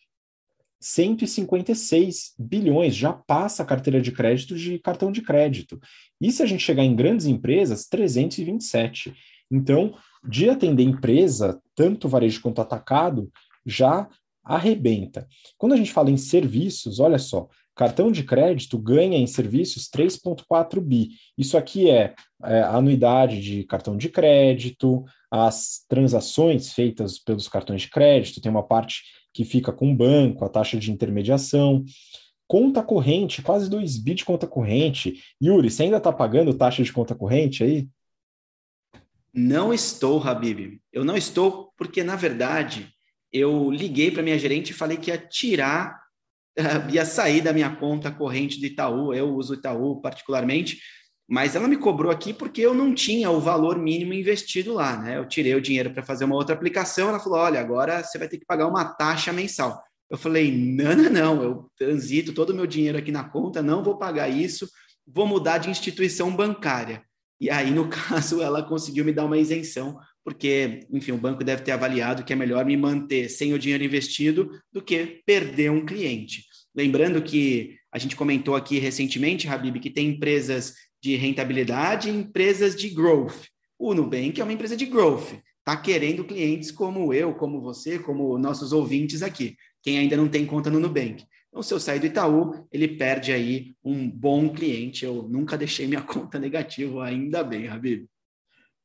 [0.79, 5.79] 156 bilhões, já passa a carteira de crédito de cartão de crédito.
[6.21, 9.13] E se a gente chegar em grandes empresas, 327.
[9.51, 13.31] Então, de atender empresa, tanto varejo quanto atacado,
[13.65, 14.07] já
[14.43, 15.27] arrebenta.
[15.57, 17.47] Quando a gente fala em serviços, olha só,
[17.79, 21.11] cartão de crédito ganha em serviços 3,4 bi.
[21.37, 22.13] Isso aqui é,
[22.43, 28.51] é a anuidade de cartão de crédito, as transações feitas pelos cartões de crédito, tem
[28.51, 31.85] uma parte que fica com o banco, a taxa de intermediação.
[32.45, 35.23] Conta corrente, quase 2 bi de conta corrente.
[35.41, 37.87] Yuri, você ainda está pagando taxa de conta corrente aí?
[39.33, 40.81] Não estou, Habib.
[40.91, 42.93] Eu não estou porque, na verdade,
[43.31, 46.08] eu liguei para minha gerente e falei que ia tirar,
[46.91, 49.13] ia sair da minha conta corrente do Itaú.
[49.13, 50.79] Eu uso o Itaú particularmente,
[51.27, 55.17] mas ela me cobrou aqui porque eu não tinha o valor mínimo investido lá, né?
[55.17, 57.09] Eu tirei o dinheiro para fazer uma outra aplicação.
[57.09, 59.81] Ela falou: olha, agora você vai ter que pagar uma taxa mensal.
[60.09, 61.43] Eu falei: não, não, não.
[61.43, 64.67] Eu transito todo o meu dinheiro aqui na conta, não vou pagar isso,
[65.05, 67.03] vou mudar de instituição bancária.
[67.39, 71.61] E aí, no caso, ela conseguiu me dar uma isenção, porque, enfim, o banco deve
[71.61, 75.85] ter avaliado que é melhor me manter sem o dinheiro investido do que perder um
[75.85, 76.48] cliente.
[76.79, 82.73] Lembrando que a gente comentou aqui recentemente, Habib, que tem empresas de rentabilidade e empresas
[82.73, 83.47] de growth.
[83.77, 88.37] O Nubank é uma empresa de growth, está querendo clientes como eu, como você, como
[88.37, 91.25] nossos ouvintes aqui, quem ainda não tem conta no Nubank.
[91.49, 95.03] Então, se eu sair do Itaú, ele perde aí um bom cliente.
[95.03, 98.05] Eu nunca deixei minha conta negativa, ainda bem, Habib.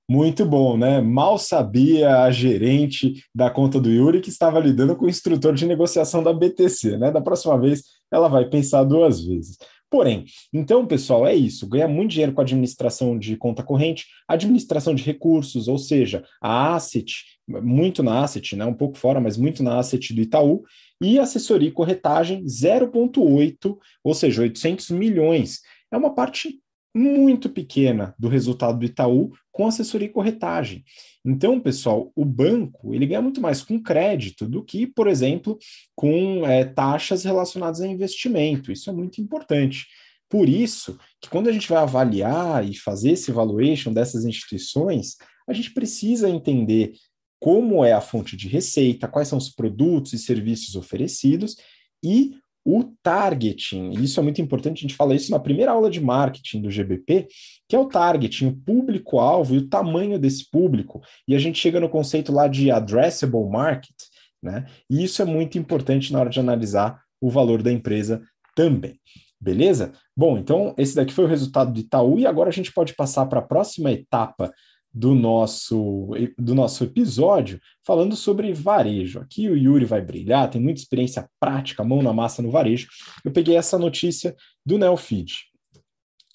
[0.08, 1.00] Muito bom, né?
[1.00, 5.64] Mal sabia a gerente da conta do Yuri que estava lidando com o instrutor de
[5.64, 7.10] negociação da BTC, né?
[7.10, 9.56] Da próxima vez ela vai pensar duas vezes.
[9.90, 14.94] Porém, então, pessoal, é isso: ganhar muito dinheiro com a administração de conta corrente, administração
[14.94, 18.66] de recursos, ou seja, a asset, muito na asset, né?
[18.66, 20.64] Um pouco fora, mas muito na asset do Itaú,
[21.00, 25.60] e assessoria e corretagem 0,8, ou seja, 800 milhões.
[25.90, 26.60] É uma parte
[26.94, 30.84] muito pequena do resultado do Itaú com assessoria e corretagem.
[31.24, 35.58] Então, pessoal, o banco ele ganha muito mais com crédito do que, por exemplo,
[35.94, 38.70] com é, taxas relacionadas a investimento.
[38.70, 39.86] Isso é muito importante.
[40.28, 45.16] Por isso que quando a gente vai avaliar e fazer esse valuation dessas instituições,
[45.48, 46.92] a gente precisa entender
[47.40, 51.56] como é a fonte de receita, quais são os produtos e serviços oferecidos
[52.02, 53.90] e o targeting.
[53.92, 57.28] Isso é muito importante, a gente fala isso na primeira aula de marketing do GBP,
[57.68, 61.02] que é o targeting, o público-alvo e o tamanho desse público.
[61.28, 63.94] E a gente chega no conceito lá de addressable market,
[64.42, 64.66] né?
[64.88, 68.22] E isso é muito importante na hora de analisar o valor da empresa
[68.54, 68.98] também.
[69.40, 69.92] Beleza?
[70.16, 73.26] Bom, então esse daqui foi o resultado do Itaú e agora a gente pode passar
[73.26, 74.50] para a próxima etapa
[74.94, 79.18] do nosso, do nosso episódio falando sobre varejo.
[79.18, 82.86] Aqui o Yuri vai brilhar, tem muita experiência prática, mão na massa no varejo.
[83.24, 85.52] Eu peguei essa notícia do Neofeed.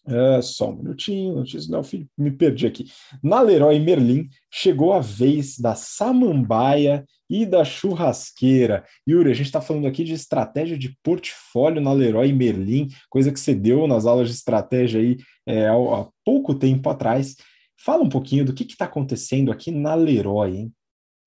[0.06, 2.92] Uh, só um minutinho, notícia do Neofeed, me perdi aqui.
[3.24, 8.84] Na Leroy Merlin chegou a vez da samambaia e da churrasqueira.
[9.08, 13.40] Yuri, a gente está falando aqui de estratégia de portfólio na Leroy Merlin, coisa que
[13.40, 17.36] você deu nas aulas de estratégia aí é, há pouco tempo atrás.
[17.82, 20.74] Fala um pouquinho do que está acontecendo aqui na Leroy, hein?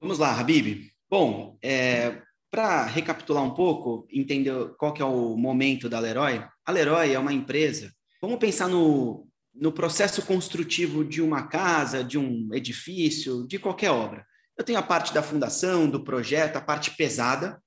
[0.00, 0.90] Vamos lá, Habib.
[1.08, 6.72] Bom, é, para recapitular um pouco, entender qual que é o momento da Leroy, a
[6.72, 7.90] Leroy é uma empresa.
[8.20, 14.26] Vamos pensar no, no processo construtivo de uma casa, de um edifício, de qualquer obra.
[14.56, 17.58] Eu tenho a parte da fundação, do projeto, a parte pesada.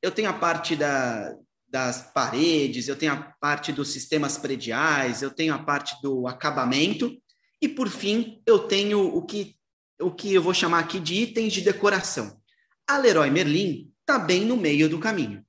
[0.00, 1.34] Eu tenho a parte da,
[1.68, 7.12] das paredes, eu tenho a parte dos sistemas prediais, eu tenho a parte do acabamento
[7.60, 9.56] e por fim, eu tenho o que,
[10.00, 12.40] o que eu vou chamar aqui de itens de decoração.
[12.86, 15.44] A Leroy Merlin está bem no meio do caminho.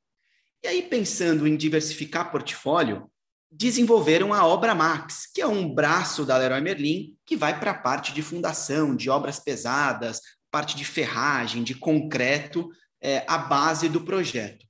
[0.64, 3.10] E aí, pensando em diversificar portfólio,
[3.52, 7.78] desenvolveram a Obra Max, que é um braço da Leroy Merlin que vai para a
[7.78, 12.70] parte de fundação, de obras pesadas, parte de ferragem, de concreto,
[13.02, 14.66] é, a base do projeto.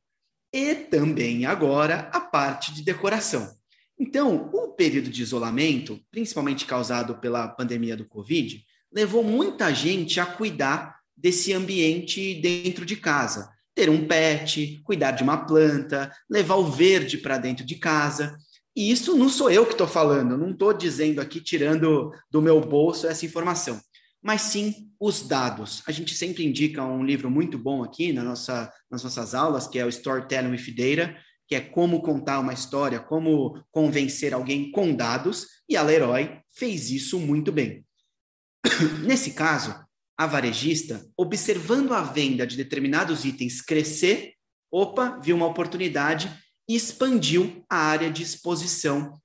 [0.54, 3.56] E também agora a parte de decoração.
[3.97, 10.26] Então, o período de isolamento, principalmente causado pela pandemia do Covid, levou muita gente a
[10.26, 13.50] cuidar desse ambiente dentro de casa.
[13.76, 18.38] Ter um pet, cuidar de uma planta, levar o verde para dentro de casa.
[18.74, 22.62] E isso não sou eu que estou falando, não estou dizendo aqui, tirando do meu
[22.62, 23.82] bolso essa informação,
[24.24, 25.84] mas sim os dados.
[25.88, 29.78] A gente sempre indica um livro muito bom aqui na nossa, nas nossas aulas, que
[29.78, 31.18] é o Storytelling with Data,
[31.50, 36.92] que é como contar uma história, como convencer alguém com dados, e a Leroy fez
[36.92, 37.84] isso muito bem.
[39.04, 39.76] Nesse caso,
[40.16, 44.36] a varejista, observando a venda de determinados itens crescer,
[44.72, 46.32] opa, viu uma oportunidade
[46.70, 49.20] e expandiu a área de exposição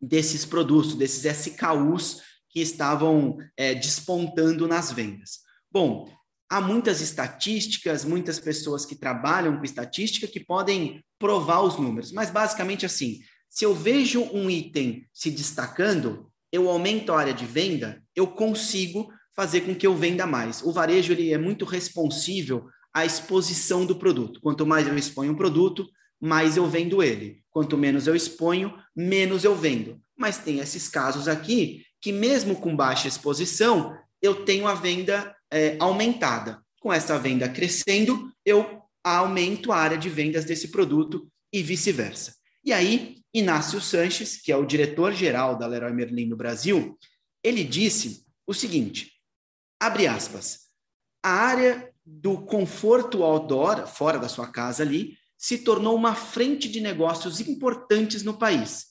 [0.00, 5.40] desses produtos, desses SKUs que estavam é, despontando nas vendas.
[5.70, 6.10] Bom,
[6.48, 12.30] há muitas estatísticas, muitas pessoas que trabalham com estatística que podem provar os números, mas
[12.30, 18.02] basicamente assim, se eu vejo um item se destacando, eu aumento a área de venda,
[18.14, 20.62] eu consigo fazer com que eu venda mais.
[20.62, 24.40] O varejo ele é muito responsível à exposição do produto.
[24.40, 25.86] Quanto mais eu exponho um produto,
[26.20, 27.42] mais eu vendo ele.
[27.50, 30.00] Quanto menos eu exponho, menos eu vendo.
[30.16, 35.76] Mas tem esses casos aqui que, mesmo com baixa exposição, eu tenho a venda é,
[35.80, 36.62] aumentada.
[36.80, 42.34] Com essa venda crescendo, eu aumento a área de vendas desse produto e vice-versa.
[42.64, 46.98] E aí, Inácio Sanches, que é o diretor-geral da Leroy Merlin no Brasil,
[47.42, 49.12] ele disse o seguinte:
[49.80, 50.66] abre aspas,
[51.22, 56.80] a área do conforto outdoor, fora da sua casa ali, se tornou uma frente de
[56.80, 58.86] negócios importantes no país.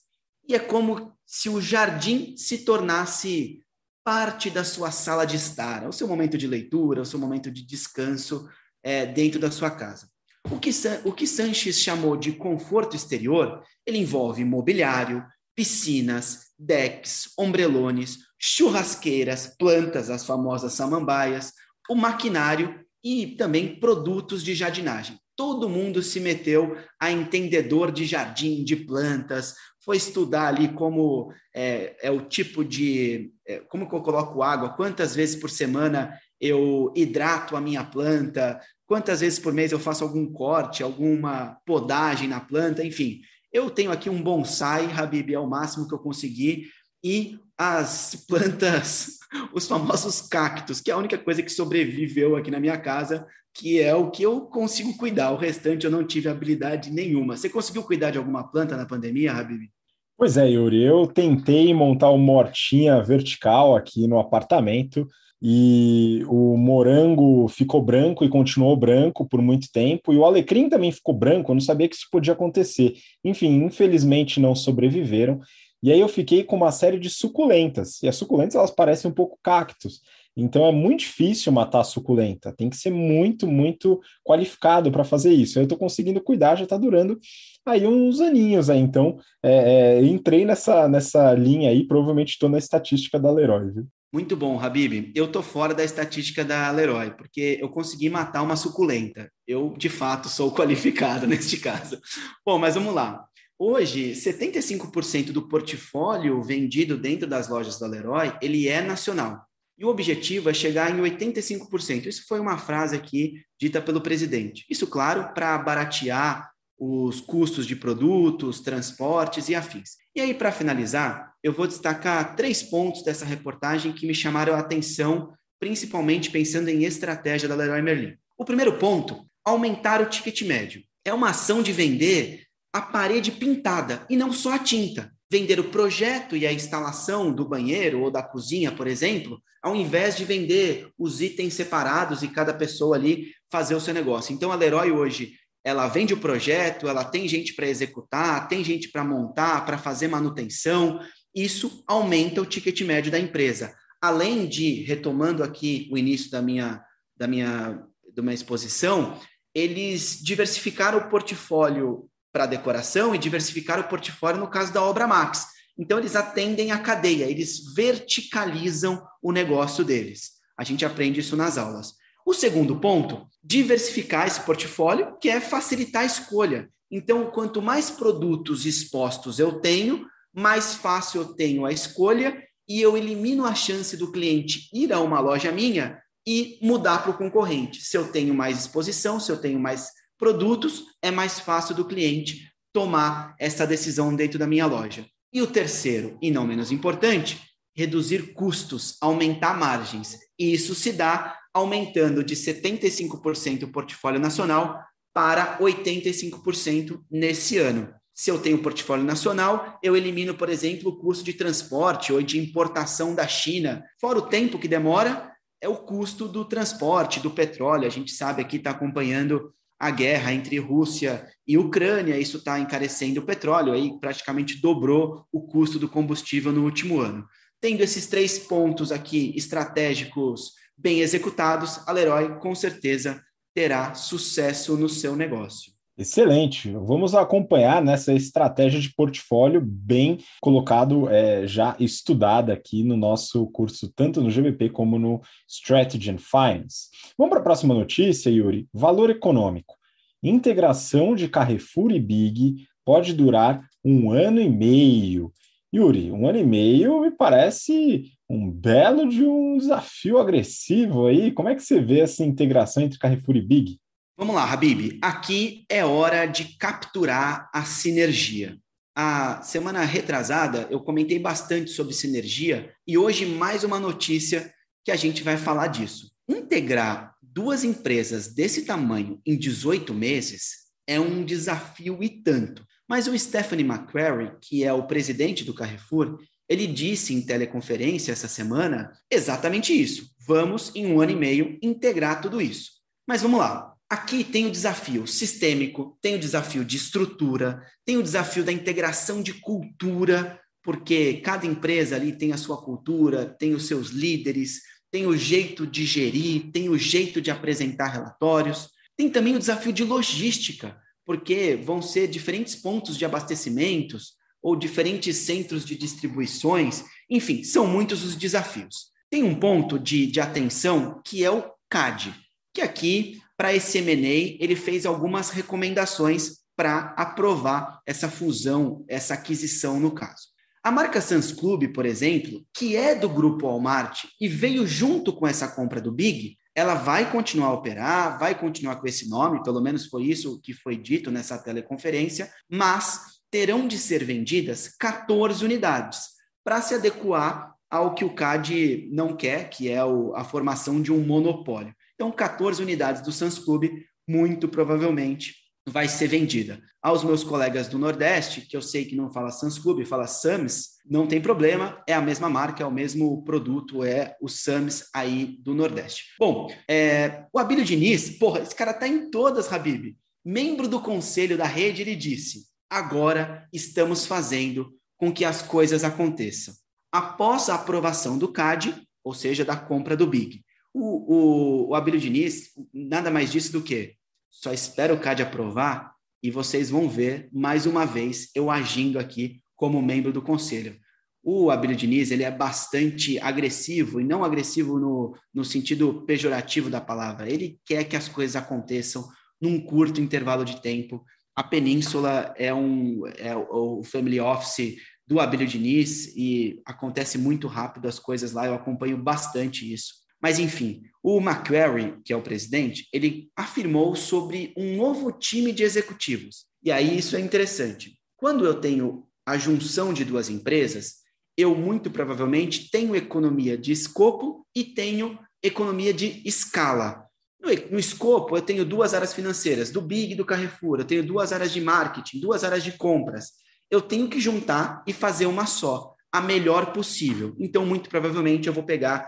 [0.47, 3.64] E é como se o jardim se tornasse
[4.05, 7.65] parte da sua sala de estar, o seu momento de leitura, o seu momento de
[7.65, 8.47] descanso
[8.83, 10.07] é, dentro da sua casa.
[10.51, 10.69] O que,
[11.03, 20.11] o que Sanches chamou de conforto exterior, ele envolve mobiliário, piscinas, decks, ombrelones, churrasqueiras, plantas,
[20.11, 21.51] as famosas samambaias,
[21.89, 28.63] o maquinário e também produtos de jardinagem todo mundo se meteu a entendedor de jardim,
[28.63, 33.31] de plantas, foi estudar ali como é, é o tipo de.
[33.47, 38.59] É, como que eu coloco água, quantas vezes por semana eu hidrato a minha planta,
[38.87, 43.21] quantas vezes por mês eu faço algum corte, alguma podagem na planta, enfim.
[43.53, 46.67] Eu tenho aqui um bonsai, Habib, é o máximo que eu consegui,
[47.03, 49.19] e as plantas,
[49.53, 53.79] os famosos cactos, que é a única coisa que sobreviveu aqui na minha casa, que
[53.79, 55.31] é o que eu consigo cuidar.
[55.31, 57.37] O restante eu não tive habilidade nenhuma.
[57.37, 59.69] Você conseguiu cuidar de alguma planta na pandemia, Habib?
[60.17, 65.05] Pois é, Yuri, eu tentei montar uma mortinha vertical aqui no apartamento
[65.41, 70.91] e o morango ficou branco e continuou branco por muito tempo, e o alecrim também
[70.91, 72.93] ficou branco, eu não sabia que isso podia acontecer.
[73.25, 75.39] Enfim, infelizmente não sobreviveram.
[75.83, 79.13] E aí eu fiquei com uma série de suculentas, e as suculentas elas parecem um
[79.13, 79.99] pouco cactos.
[80.35, 85.33] Então é muito difícil matar a suculenta, tem que ser muito, muito qualificado para fazer
[85.33, 85.57] isso.
[85.57, 87.17] Eu estou conseguindo cuidar, já está durando
[87.65, 88.79] aí uns aninhos aí.
[88.79, 93.71] Então é, é, entrei nessa, nessa linha aí, provavelmente estou na estatística da Leroy.
[93.71, 93.87] Viu?
[94.15, 95.11] Muito bom, Habib.
[95.13, 99.29] Eu tô fora da estatística da Leroy, porque eu consegui matar uma suculenta.
[99.45, 101.99] Eu, de fato, sou qualificado neste caso.
[102.45, 103.25] Bom, mas vamos lá.
[103.59, 109.44] Hoje, 75% do portfólio vendido dentro das lojas da Leroy, ele é nacional.
[109.77, 112.05] E o objetivo é chegar em 85%.
[112.05, 114.65] Isso foi uma frase aqui dita pelo presidente.
[114.69, 119.91] Isso, claro, para baratear os custos de produtos, transportes e afins.
[120.15, 124.59] E aí, para finalizar, eu vou destacar três pontos dessa reportagem que me chamaram a
[124.59, 128.15] atenção, principalmente pensando em estratégia da Leroy Merlin.
[128.37, 130.83] O primeiro ponto, aumentar o ticket médio.
[131.05, 135.69] É uma ação de vender a parede pintada e não só a tinta vender o
[135.69, 140.89] projeto e a instalação do banheiro ou da cozinha, por exemplo, ao invés de vender
[140.97, 144.33] os itens separados e cada pessoa ali fazer o seu negócio.
[144.33, 148.89] Então, a Leroy hoje, ela vende o projeto, ela tem gente para executar, tem gente
[148.89, 150.99] para montar, para fazer manutenção.
[151.33, 153.73] Isso aumenta o ticket médio da empresa.
[153.99, 156.83] Além de, retomando aqui o início da minha,
[157.17, 159.19] da minha, da minha exposição,
[159.55, 165.47] eles diversificaram o portfólio para decoração e diversificar o portfólio no caso da Obra Max.
[165.79, 170.31] Então, eles atendem a cadeia, eles verticalizam o negócio deles.
[170.57, 171.93] A gente aprende isso nas aulas.
[172.25, 176.69] O segundo ponto, diversificar esse portfólio, que é facilitar a escolha.
[176.91, 182.97] Então, quanto mais produtos expostos eu tenho, mais fácil eu tenho a escolha e eu
[182.97, 187.81] elimino a chance do cliente ir a uma loja minha e mudar para o concorrente.
[187.81, 189.87] Se eu tenho mais exposição, se eu tenho mais
[190.17, 195.05] produtos, é mais fácil do cliente tomar essa decisão dentro da minha loja.
[195.31, 197.41] E o terceiro, e não menos importante,
[197.75, 200.17] reduzir custos, aumentar margens.
[200.39, 204.79] E isso se dá aumentando de 75% o portfólio nacional
[205.13, 207.93] para 85% nesse ano.
[208.13, 212.39] Se eu tenho portfólio nacional, eu elimino, por exemplo, o custo de transporte ou de
[212.39, 213.83] importação da China.
[213.99, 217.87] Fora o tempo que demora, é o custo do transporte, do petróleo.
[217.87, 223.19] A gente sabe aqui, está acompanhando a guerra entre Rússia e Ucrânia, isso está encarecendo
[223.19, 227.27] o petróleo, aí praticamente dobrou o custo do combustível no último ano.
[227.59, 233.21] Tendo esses três pontos aqui estratégicos bem executados, a Leroy com certeza
[233.53, 235.74] terá sucesso no seu negócio.
[235.97, 236.71] Excelente.
[236.71, 243.89] Vamos acompanhar nessa estratégia de portfólio bem colocado, é, já estudada aqui no nosso curso,
[243.95, 246.89] tanto no GBP como no Strategy and Finance.
[247.17, 248.67] Vamos para a próxima notícia, Yuri.
[248.73, 249.73] Valor econômico.
[250.21, 255.31] Integração de Carrefour e Big pode durar um ano e meio.
[255.73, 261.31] Yuri, um ano e meio me parece um belo de um desafio agressivo aí.
[261.31, 263.79] Como é que você vê essa integração entre Carrefour e Big?
[264.17, 264.97] Vamos lá, Habib.
[265.01, 268.57] Aqui é hora de capturar a sinergia.
[268.95, 274.53] A semana retrasada eu comentei bastante sobre sinergia e hoje mais uma notícia
[274.85, 276.11] que a gente vai falar disso.
[276.29, 282.65] Integrar duas empresas desse tamanho em 18 meses é um desafio e tanto.
[282.87, 288.29] Mas o Stephanie McQuarrie, que é o presidente do Carrefour, ele disse em teleconferência essa
[288.29, 290.09] semana exatamente isso.
[290.25, 292.71] Vamos, em um ano e meio, integrar tudo isso.
[293.05, 293.74] Mas vamos lá.
[293.89, 299.21] Aqui tem o desafio sistêmico, tem o desafio de estrutura, tem o desafio da integração
[299.21, 304.61] de cultura, porque cada empresa ali tem a sua cultura, tem os seus líderes,
[304.91, 308.69] tem o jeito de gerir, tem o jeito de apresentar relatórios.
[308.97, 310.75] Tem também o desafio de logística,
[311.05, 316.83] porque vão ser diferentes pontos de abastecimentos ou diferentes centros de distribuições.
[317.07, 318.87] Enfim, são muitos os desafios.
[319.11, 322.15] Tem um ponto de, de atenção que é o CAD,
[322.53, 329.79] que aqui para esse M&A, ele fez algumas recomendações para aprovar essa fusão, essa aquisição
[329.79, 330.35] no caso.
[330.63, 335.27] A marca Sans Club, por exemplo, que é do grupo Walmart e veio junto com
[335.27, 339.61] essa compra do Big, ela vai continuar a operar, vai continuar com esse nome, pelo
[339.61, 346.15] menos foi isso que foi dito nessa teleconferência, mas terão de ser vendidas 14 unidades
[346.43, 349.79] para se adequar ao que o CAD não quer, que é
[350.15, 351.75] a formação de um monopólio.
[351.95, 353.65] Então, 14 unidades do Sans Club,
[354.07, 355.33] muito provavelmente,
[355.67, 356.61] vai ser vendida.
[356.81, 360.75] Aos meus colegas do Nordeste, que eu sei que não fala Sans Club, fala Sams,
[360.85, 365.37] não tem problema, é a mesma marca, é o mesmo produto, é o Sams aí
[365.39, 366.13] do Nordeste.
[366.19, 369.97] Bom, é, o Abílio Diniz, porra, esse cara tá em todas, Habib.
[370.23, 376.53] Membro do conselho da rede, ele disse: agora estamos fazendo com que as coisas aconteçam.
[376.91, 380.44] Após a aprovação do CAD, ou seja, da compra do Big,
[380.75, 383.95] o, o, o Abílio Diniz nada mais disse do que
[384.29, 389.41] só espero o CAD aprovar e vocês vão ver mais uma vez eu agindo aqui
[389.55, 390.75] como membro do conselho.
[391.23, 396.81] O Abílio Diniz ele é bastante agressivo, e não agressivo no, no sentido pejorativo da
[396.81, 397.31] palavra.
[397.31, 399.07] Ele quer que as coisas aconteçam
[399.41, 401.03] num curto intervalo de tempo.
[401.33, 404.75] A Península é, um, é o family office
[405.07, 410.04] do Abílio Diniz e acontece muito rápido as coisas lá, eu acompanho bastante isso.
[410.25, 415.61] Mas, enfim, o McQuarrie, que é o presidente, ele afirmou sobre um novo time de
[415.61, 416.47] executivos.
[416.63, 417.99] E aí isso é interessante.
[418.17, 420.95] Quando eu tenho a junção de duas empresas,
[421.37, 427.05] eu muito provavelmente tenho economia de escopo e tenho economia de escala.
[427.39, 431.05] No, no, escopo, eu tenho duas áreas financeiras, do Big e do Carrefour, eu tenho
[431.05, 433.33] duas áreas de marketing, duas áreas de compras.
[433.69, 437.35] Eu tenho que juntar e fazer uma só, a melhor possível.
[437.39, 439.07] Então, muito provavelmente, eu vou pegar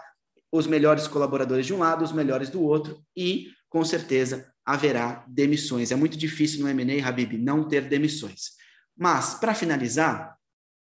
[0.52, 5.92] os melhores colaboradores de um lado, os melhores do outro, e, com certeza, haverá demissões.
[5.92, 8.52] É muito difícil no M&A, Habib, não ter demissões.
[8.98, 10.36] Mas, para finalizar,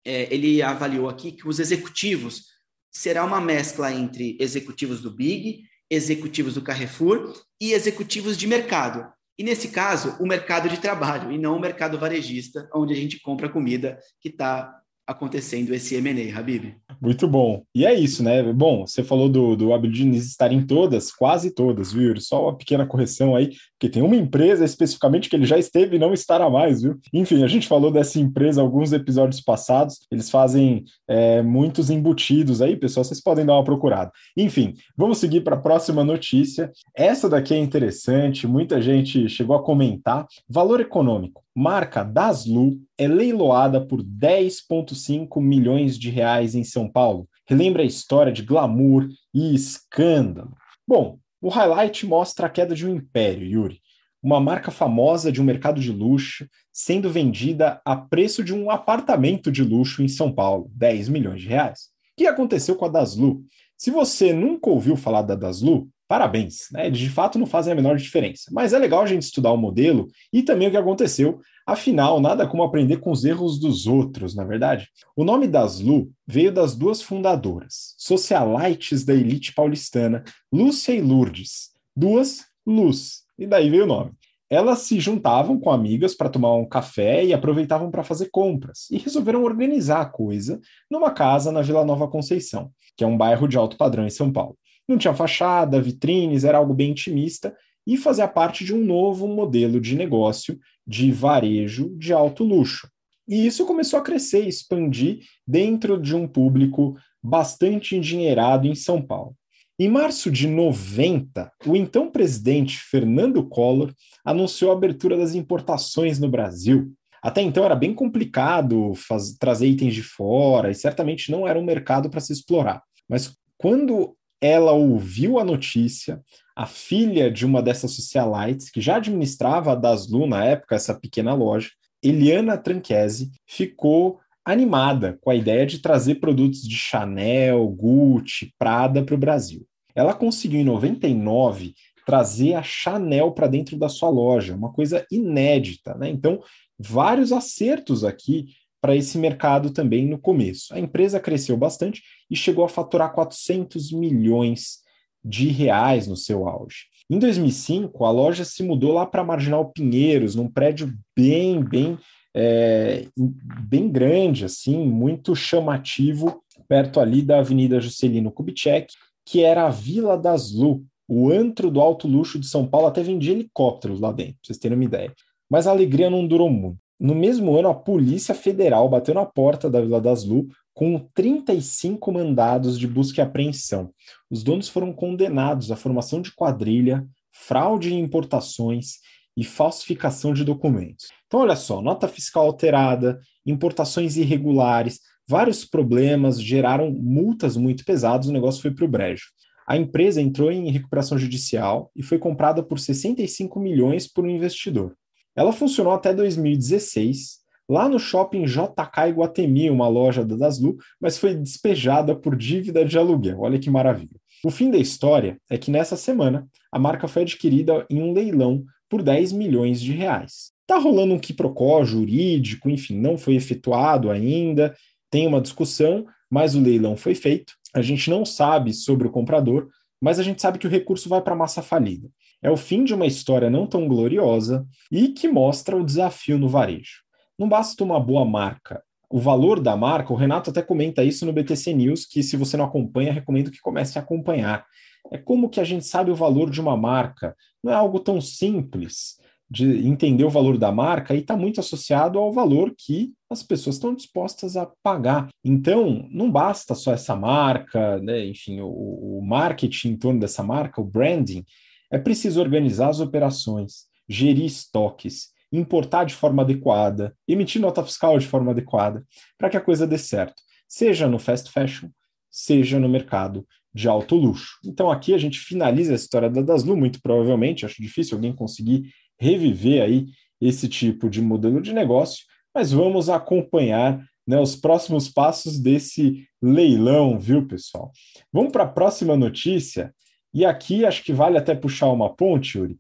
[0.05, 2.47] é, ele avaliou aqui que os executivos
[2.91, 9.07] será uma mescla entre executivos do Big, executivos do Carrefour e executivos de mercado.
[9.37, 13.21] E nesse caso, o mercado de trabalho, e não o mercado varejista, onde a gente
[13.21, 14.73] compra comida, que está
[15.07, 16.75] acontecendo esse M&A, Habib.
[17.01, 17.63] Muito bom.
[17.75, 18.43] E é isso, né?
[18.53, 22.19] Bom, você falou do, do Abel estar em todas, quase todas, viu?
[22.21, 25.99] Só uma pequena correção aí, porque tem uma empresa especificamente que ele já esteve e
[25.99, 26.99] não estará mais, viu?
[27.13, 32.77] Enfim, a gente falou dessa empresa alguns episódios passados, eles fazem é, muitos embutidos aí,
[32.77, 34.11] pessoal, vocês podem dar uma procurada.
[34.37, 36.73] Enfim, vamos seguir para a próxima notícia.
[36.95, 40.27] Essa daqui é interessante, muita gente chegou a comentar.
[40.49, 41.44] Valor econômico.
[41.57, 47.29] Marca Daslu é leiloada por 10,5 milhões de reais em São Paulo.
[47.47, 50.57] Relembra a história de glamour e escândalo.
[50.87, 53.81] Bom, o highlight mostra a queda de um império, Yuri.
[54.21, 59.53] Uma marca famosa de um mercado de luxo sendo vendida a preço de um apartamento
[59.53, 61.83] de luxo em São Paulo, 10 milhões de reais.
[62.15, 63.45] O que aconteceu com a Daslu?
[63.77, 66.87] Se você nunca ouviu falar da Daslu, parabéns, né?
[66.87, 68.51] Eles de fato não fazem a menor diferença.
[68.53, 71.41] Mas é legal a gente estudar o modelo e também o que aconteceu.
[71.67, 74.89] Afinal, nada como aprender com os erros dos outros, na é verdade.
[75.17, 81.71] O nome das Lu veio das duas fundadoras, socialites da elite paulistana, Lúcia e Lourdes.
[81.97, 84.13] Duas Luz, e daí veio o nome.
[84.51, 88.99] Elas se juntavam com amigas para tomar um café e aproveitavam para fazer compras, e
[88.99, 93.57] resolveram organizar a coisa numa casa na Vila Nova Conceição, que é um bairro de
[93.57, 94.57] alto padrão em São Paulo.
[94.89, 97.55] Não tinha fachada, vitrines, era algo bem intimista
[97.87, 102.89] e fazia parte de um novo modelo de negócio de varejo de alto luxo.
[103.27, 109.35] E isso começou a crescer, expandir dentro de um público bastante endinheirado em São Paulo.
[109.79, 113.93] Em março de 90, o então presidente Fernando Collor
[114.25, 116.93] anunciou a abertura das importações no Brasil.
[117.23, 118.93] Até então era bem complicado
[119.41, 122.83] trazer itens de fora e certamente não era um mercado para se explorar.
[123.09, 124.15] Mas quando
[124.45, 126.21] ela ouviu a notícia,
[126.55, 131.33] a filha de uma dessas socialites, que já administrava a Daslu na época, essa pequena
[131.33, 131.71] loja,
[132.03, 139.15] Eliana Tranchese, ficou animada com a ideia de trazer produtos de Chanel, Gucci, Prada para
[139.15, 139.67] o Brasil.
[139.95, 141.73] Ela conseguiu, em 99,
[142.05, 145.95] trazer a Chanel para dentro da sua loja, uma coisa inédita.
[145.95, 146.11] Né?
[146.11, 146.43] Então,
[146.79, 148.49] vários acertos aqui
[148.85, 150.75] para esse mercado também no começo.
[150.75, 154.81] A empresa cresceu bastante e chegou a faturar 400 milhões
[155.25, 156.85] de reais no seu auge.
[157.09, 161.97] Em 2005, a loja se mudou lá para Marginal Pinheiros, num prédio bem, bem,
[162.37, 168.93] é, bem grande, assim, muito chamativo, perto ali da Avenida Juscelino Kubitschek,
[169.25, 173.03] que era a Vila das Lu, o antro do alto luxo de São Paulo, até
[173.03, 175.11] vendia helicópteros lá dentro, pra vocês terem uma ideia.
[175.51, 176.84] Mas a alegria não durou muito.
[176.99, 182.13] No mesmo ano, a Polícia Federal bateu na porta da Vila das Lu com 35
[182.13, 183.91] mandados de busca e apreensão.
[184.31, 188.99] Os donos foram condenados à formação de quadrilha, fraude em importações
[189.37, 191.07] e falsificação de documentos.
[191.27, 198.33] Então, olha só, nota fiscal alterada, importações irregulares, vários problemas geraram multas muito pesadas, o
[198.33, 199.25] negócio foi para o brejo.
[199.67, 204.95] A empresa entrou em recuperação judicial e foi comprada por 65 milhões por um investidor.
[205.37, 211.35] Ela funcionou até 2016, lá no shopping JK Iguatemi, uma loja da Daslu, mas foi
[211.35, 213.41] despejada por dívida de aluguel.
[213.41, 214.21] Olha que maravilha.
[214.45, 218.65] O fim da história é que nessa semana a marca foi adquirida em um leilão
[218.89, 220.53] por 10 milhões de reais.
[220.67, 224.75] Tá rolando um quiprocó jurídico, enfim, não foi efetuado ainda,
[225.11, 227.55] tem uma discussão, mas o leilão foi feito.
[227.75, 229.69] A gente não sabe sobre o comprador,
[230.05, 232.11] mas a gente sabe que o recurso vai para a massa falida.
[232.43, 236.47] É o fim de uma história não tão gloriosa e que mostra o desafio no
[236.47, 237.01] varejo.
[237.39, 238.83] Não basta uma boa marca.
[239.09, 242.55] O valor da marca, o Renato até comenta isso no BTC News, que se você
[242.55, 244.67] não acompanha, recomendo que comece a acompanhar.
[245.11, 247.35] É como que a gente sabe o valor de uma marca.
[247.63, 249.17] Não é algo tão simples
[249.51, 253.77] de entender o valor da marca e está muito associado ao valor que as pessoas
[253.77, 255.29] estão dispostas a pagar.
[255.45, 258.25] Então, não basta só essa marca, né?
[258.25, 261.45] enfim, o, o marketing em torno dessa marca, o branding,
[261.91, 268.27] é preciso organizar as operações, gerir estoques, importar de forma adequada, emitir nota fiscal de
[268.27, 269.05] forma adequada,
[269.39, 271.89] para que a coisa dê certo, seja no fast fashion,
[272.31, 274.59] seja no mercado de alto luxo.
[274.65, 278.93] Então aqui a gente finaliza a história da Daslu, muito provavelmente, acho difícil alguém conseguir
[279.19, 280.07] reviver aí
[280.41, 287.19] esse tipo de modelo de negócio, mas vamos acompanhar né, os próximos passos desse leilão,
[287.19, 287.93] viu, pessoal?
[288.33, 289.95] Vamos para a próxima notícia,
[290.33, 292.79] e aqui acho que vale até puxar uma ponte, Yuri.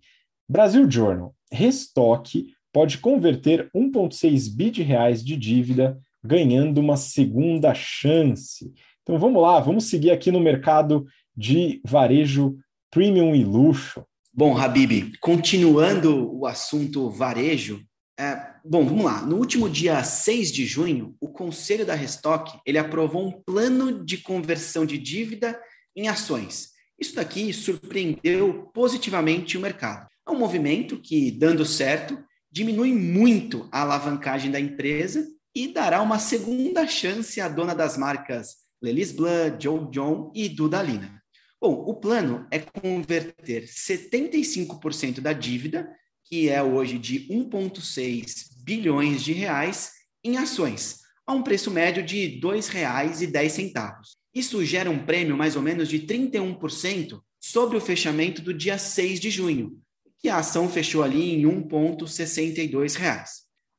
[0.49, 8.73] Brasil Journal, Restock pode converter 1,6 bi de reais de dívida, ganhando uma segunda chance.
[9.03, 11.07] Então vamos lá, vamos seguir aqui no mercado
[11.37, 12.59] de varejo
[12.91, 14.05] premium e luxo.
[14.37, 17.81] Bom, Habib, continuando o assunto varejo,
[18.19, 19.23] É, bom, vamos lá.
[19.23, 24.19] No último dia 6 de junho, o Conselho da Restock ele aprovou um plano de
[24.19, 25.61] conversão de dívida
[25.97, 26.71] em ações.
[26.99, 30.09] Isso daqui surpreendeu positivamente o mercado.
[30.27, 32.17] É um movimento que, dando certo,
[32.51, 38.57] diminui muito a alavancagem da empresa e dará uma segunda chance à dona das marcas
[38.83, 41.24] Lelis Blanc, Joe John e Dudalina.
[41.67, 45.89] Bom, o plano é converter 75% da dívida,
[46.23, 49.93] que é hoje de 1,6 bilhões de reais,
[50.23, 53.73] em ações, a um preço médio de R$ 2,10.
[54.35, 59.19] Isso gera um prêmio mais ou menos de 31% sobre o fechamento do dia 6
[59.19, 59.81] de junho,
[60.19, 62.99] que a ação fechou ali em R$ 1,62.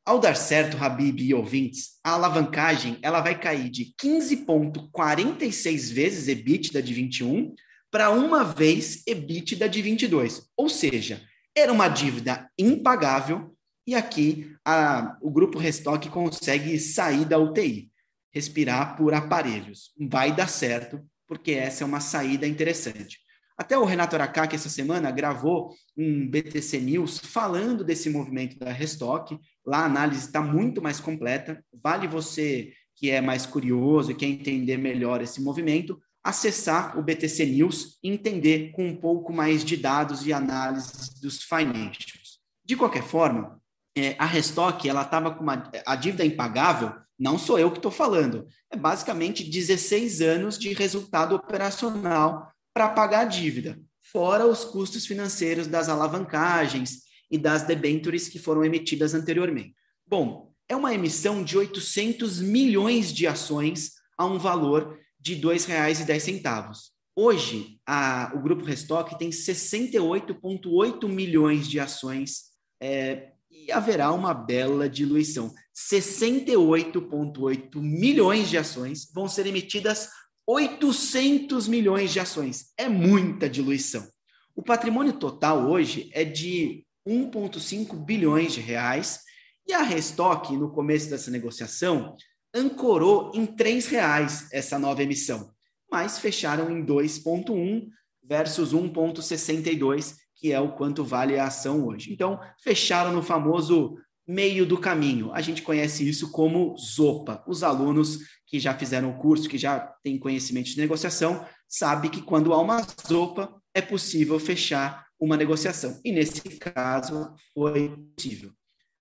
[0.04, 6.82] Ao dar certo, Habib e ouvintes, a alavancagem ela vai cair de 15,46 vezes EBITDA
[6.82, 7.54] de 21
[7.92, 10.50] para uma vez EBITDA de 22.
[10.58, 11.22] Ou seja,
[11.56, 13.56] era uma dívida impagável
[13.88, 17.92] e aqui a, o grupo Restock consegue sair da UTI,
[18.34, 19.92] respirar por aparelhos.
[20.10, 23.20] Vai dar certo, porque essa é uma saída interessante.
[23.58, 29.40] Até o Renato Aracaki, essa semana, gravou um BTC News falando desse movimento da Restock.
[29.66, 31.64] Lá a análise está muito mais completa.
[31.82, 37.46] Vale você que é mais curioso e quer entender melhor esse movimento, acessar o BTC
[37.46, 42.40] News e entender com um pouco mais de dados e análises dos financials.
[42.66, 43.62] De qualquer forma,
[43.96, 47.92] é, a Restock ela estava com uma, a dívida impagável, não sou eu que estou
[47.92, 55.06] falando, é basicamente 16 anos de resultado operacional para pagar a dívida, fora os custos
[55.06, 59.76] financeiros das alavancagens e das debentures que foram emitidas anteriormente.
[60.08, 66.92] Bom, é uma emissão de 800 milhões de ações a um valor de R$ 2,10.
[67.16, 74.88] Hoje, a, o Grupo Restock tem 68,8 milhões de ações é, e haverá uma bela
[74.88, 75.52] diluição.
[75.76, 80.10] 68,8 milhões de ações vão ser emitidas
[80.46, 82.72] 800 milhões de ações.
[82.78, 84.08] É muita diluição.
[84.56, 89.22] O patrimônio total hoje é de 1,5 bilhões de reais
[89.68, 92.16] e a Restock, no começo dessa negociação,
[92.56, 95.52] ancorou em R$ reais essa nova emissão,
[95.92, 97.88] mas fecharam em 2,1
[98.24, 102.12] versus 1,62, que é o quanto vale a ação hoje.
[102.14, 103.98] Então, fecharam no famoso
[104.28, 105.32] meio do caminho.
[105.34, 107.44] A gente conhece isso como ZOPA.
[107.46, 112.22] Os alunos que já fizeram o curso, que já têm conhecimento de negociação, sabem que
[112.22, 116.00] quando há uma ZOPA, é possível fechar uma negociação.
[116.04, 118.52] E nesse caso, foi possível.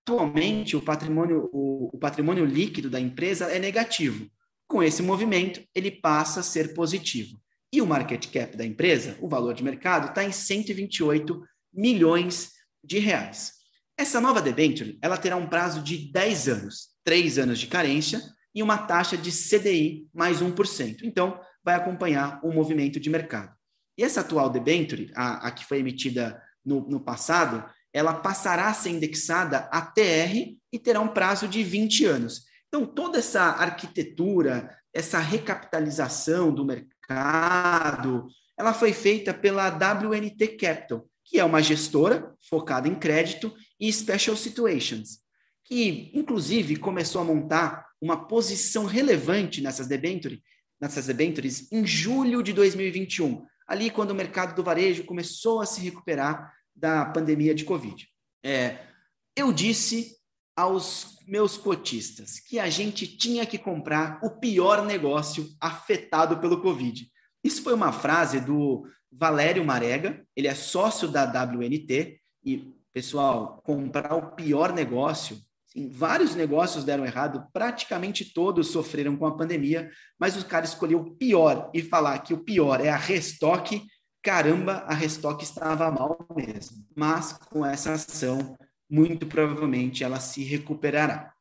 [0.07, 4.29] Atualmente, o patrimônio, o, o patrimônio líquido da empresa é negativo.
[4.67, 7.41] Com esse movimento, ele passa a ser positivo.
[7.73, 11.43] E o market cap da empresa, o valor de mercado, está em 128
[11.73, 12.51] milhões
[12.83, 13.53] de reais.
[13.97, 18.21] Essa nova debenture ela terá um prazo de 10 anos, 3 anos de carência
[18.53, 20.99] e uma taxa de CDI mais 1%.
[21.03, 23.55] Então, vai acompanhar o movimento de mercado.
[23.97, 28.73] E essa atual debenture, a, a que foi emitida no, no passado, ela passará a
[28.73, 32.43] ser indexada a TR e terá um prazo de 20 anos.
[32.67, 38.27] Então, toda essa arquitetura, essa recapitalização do mercado,
[38.57, 44.35] ela foi feita pela WNT Capital, que é uma gestora focada em crédito e special
[44.35, 45.19] situations,
[45.63, 50.41] que inclusive começou a montar uma posição relevante nessas debentures,
[50.81, 55.79] nessas debentures em julho de 2021, ali quando o mercado do varejo começou a se
[55.79, 58.07] recuperar da pandemia de Covid.
[58.43, 58.79] É,
[59.35, 60.15] eu disse
[60.55, 67.09] aos meus cotistas que a gente tinha que comprar o pior negócio afetado pelo Covid.
[67.43, 74.13] Isso foi uma frase do Valério Marega, ele é sócio da WNT, e, pessoal, comprar
[74.13, 75.37] o pior negócio,
[75.91, 81.15] vários negócios deram errado, praticamente todos sofreram com a pandemia, mas o cara escolheu o
[81.15, 83.85] pior e falar que o pior é a Restock
[84.25, 86.83] caramba, a Restock estava mal mesmo.
[86.95, 88.57] Mas com essa ação,
[88.89, 91.31] muito provavelmente ela se recuperará.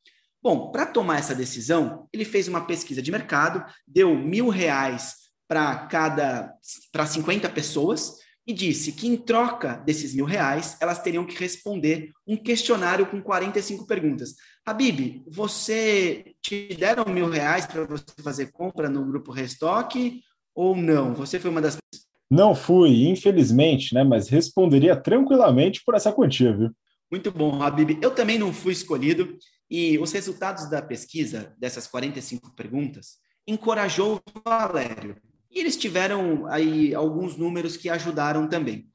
[0.42, 5.14] Bom, para tomar essa decisão, ele fez uma pesquisa de mercado, deu mil reais
[5.48, 6.52] para cada
[6.92, 12.10] para 50 pessoas e disse que em troca desses mil reais elas teriam que responder
[12.26, 14.34] um questionário com 45 perguntas.
[14.66, 20.20] Habib, você te deram mil reais para você fazer compra no grupo Restock
[20.54, 21.14] ou não?
[21.14, 21.78] Você foi uma das
[22.34, 24.02] não fui, infelizmente, né?
[24.02, 26.70] Mas responderia tranquilamente por essa quantia, viu?
[27.10, 27.98] Muito bom, Habib.
[28.02, 29.38] Eu também não fui escolhido
[29.70, 35.16] e os resultados da pesquisa dessas 45 perguntas encorajou o Valério.
[35.50, 38.88] E eles tiveram aí alguns números que ajudaram também.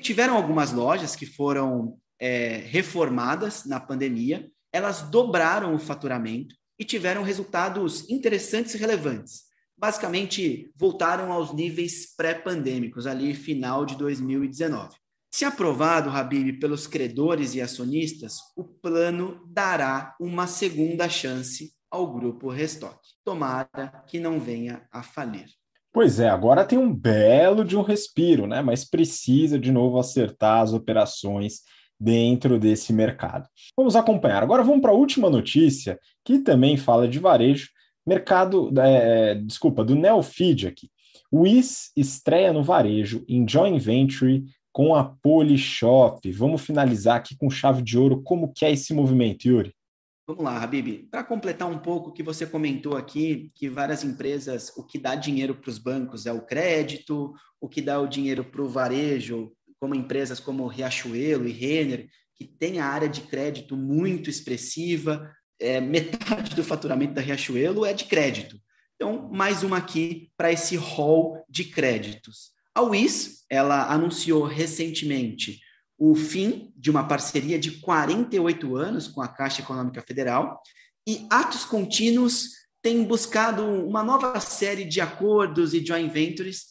[0.00, 7.22] Tiveram algumas lojas que foram é, reformadas na pandemia, elas dobraram o faturamento e tiveram
[7.22, 9.45] resultados interessantes e relevantes.
[9.78, 14.96] Basicamente, voltaram aos níveis pré-pandêmicos, ali final de 2019.
[15.30, 22.48] Se aprovado, Habib, pelos credores e acionistas, o plano dará uma segunda chance ao grupo
[22.48, 22.98] Restock.
[23.22, 25.46] Tomara que não venha a falir.
[25.92, 28.62] Pois é, agora tem um belo de um respiro, né?
[28.62, 31.60] Mas precisa de novo acertar as operações
[31.98, 33.46] dentro desse mercado.
[33.76, 34.42] Vamos acompanhar.
[34.42, 37.68] Agora vamos para a última notícia, que também fala de varejo,
[38.06, 40.90] mercado, é, desculpa, do Neofeed aqui.
[41.32, 46.30] IS estreia no varejo em joint venture com a Polishop.
[46.32, 48.22] Vamos finalizar aqui com chave de ouro.
[48.22, 49.74] Como que é esse movimento, Yuri?
[50.28, 51.08] Vamos lá, Habib.
[51.10, 55.14] Para completar um pouco o que você comentou aqui, que várias empresas, o que dá
[55.14, 59.52] dinheiro para os bancos é o crédito, o que dá o dinheiro para o varejo,
[59.78, 65.80] como empresas como Riachuelo e Renner, que tem a área de crédito muito expressiva, é,
[65.80, 68.60] metade do faturamento da Riachuelo é de crédito.
[68.94, 72.52] Então, mais uma aqui para esse hall de créditos.
[72.74, 75.60] A WIS, ela anunciou recentemente
[75.98, 80.60] o fim de uma parceria de 48 anos com a Caixa Econômica Federal
[81.06, 82.50] e Atos Contínuos
[82.82, 86.66] tem buscado uma nova série de acordos e joint ventures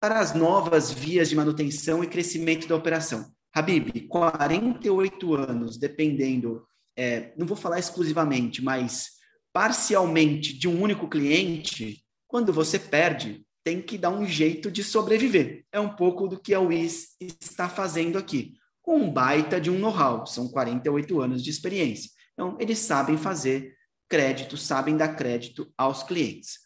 [0.00, 3.30] para as novas vias de manutenção e crescimento da operação.
[3.54, 6.66] Habib, 48 anos, dependendo,
[6.96, 9.10] é, não vou falar exclusivamente, mas
[9.52, 15.64] parcialmente de um único cliente, quando você perde, tem que dar um jeito de sobreviver.
[15.72, 18.54] É um pouco do que a WIS está fazendo aqui
[18.86, 22.08] com um baita de um know-how, são 48 anos de experiência.
[22.32, 23.74] Então, eles sabem fazer
[24.08, 26.58] crédito, sabem dar crédito aos clientes.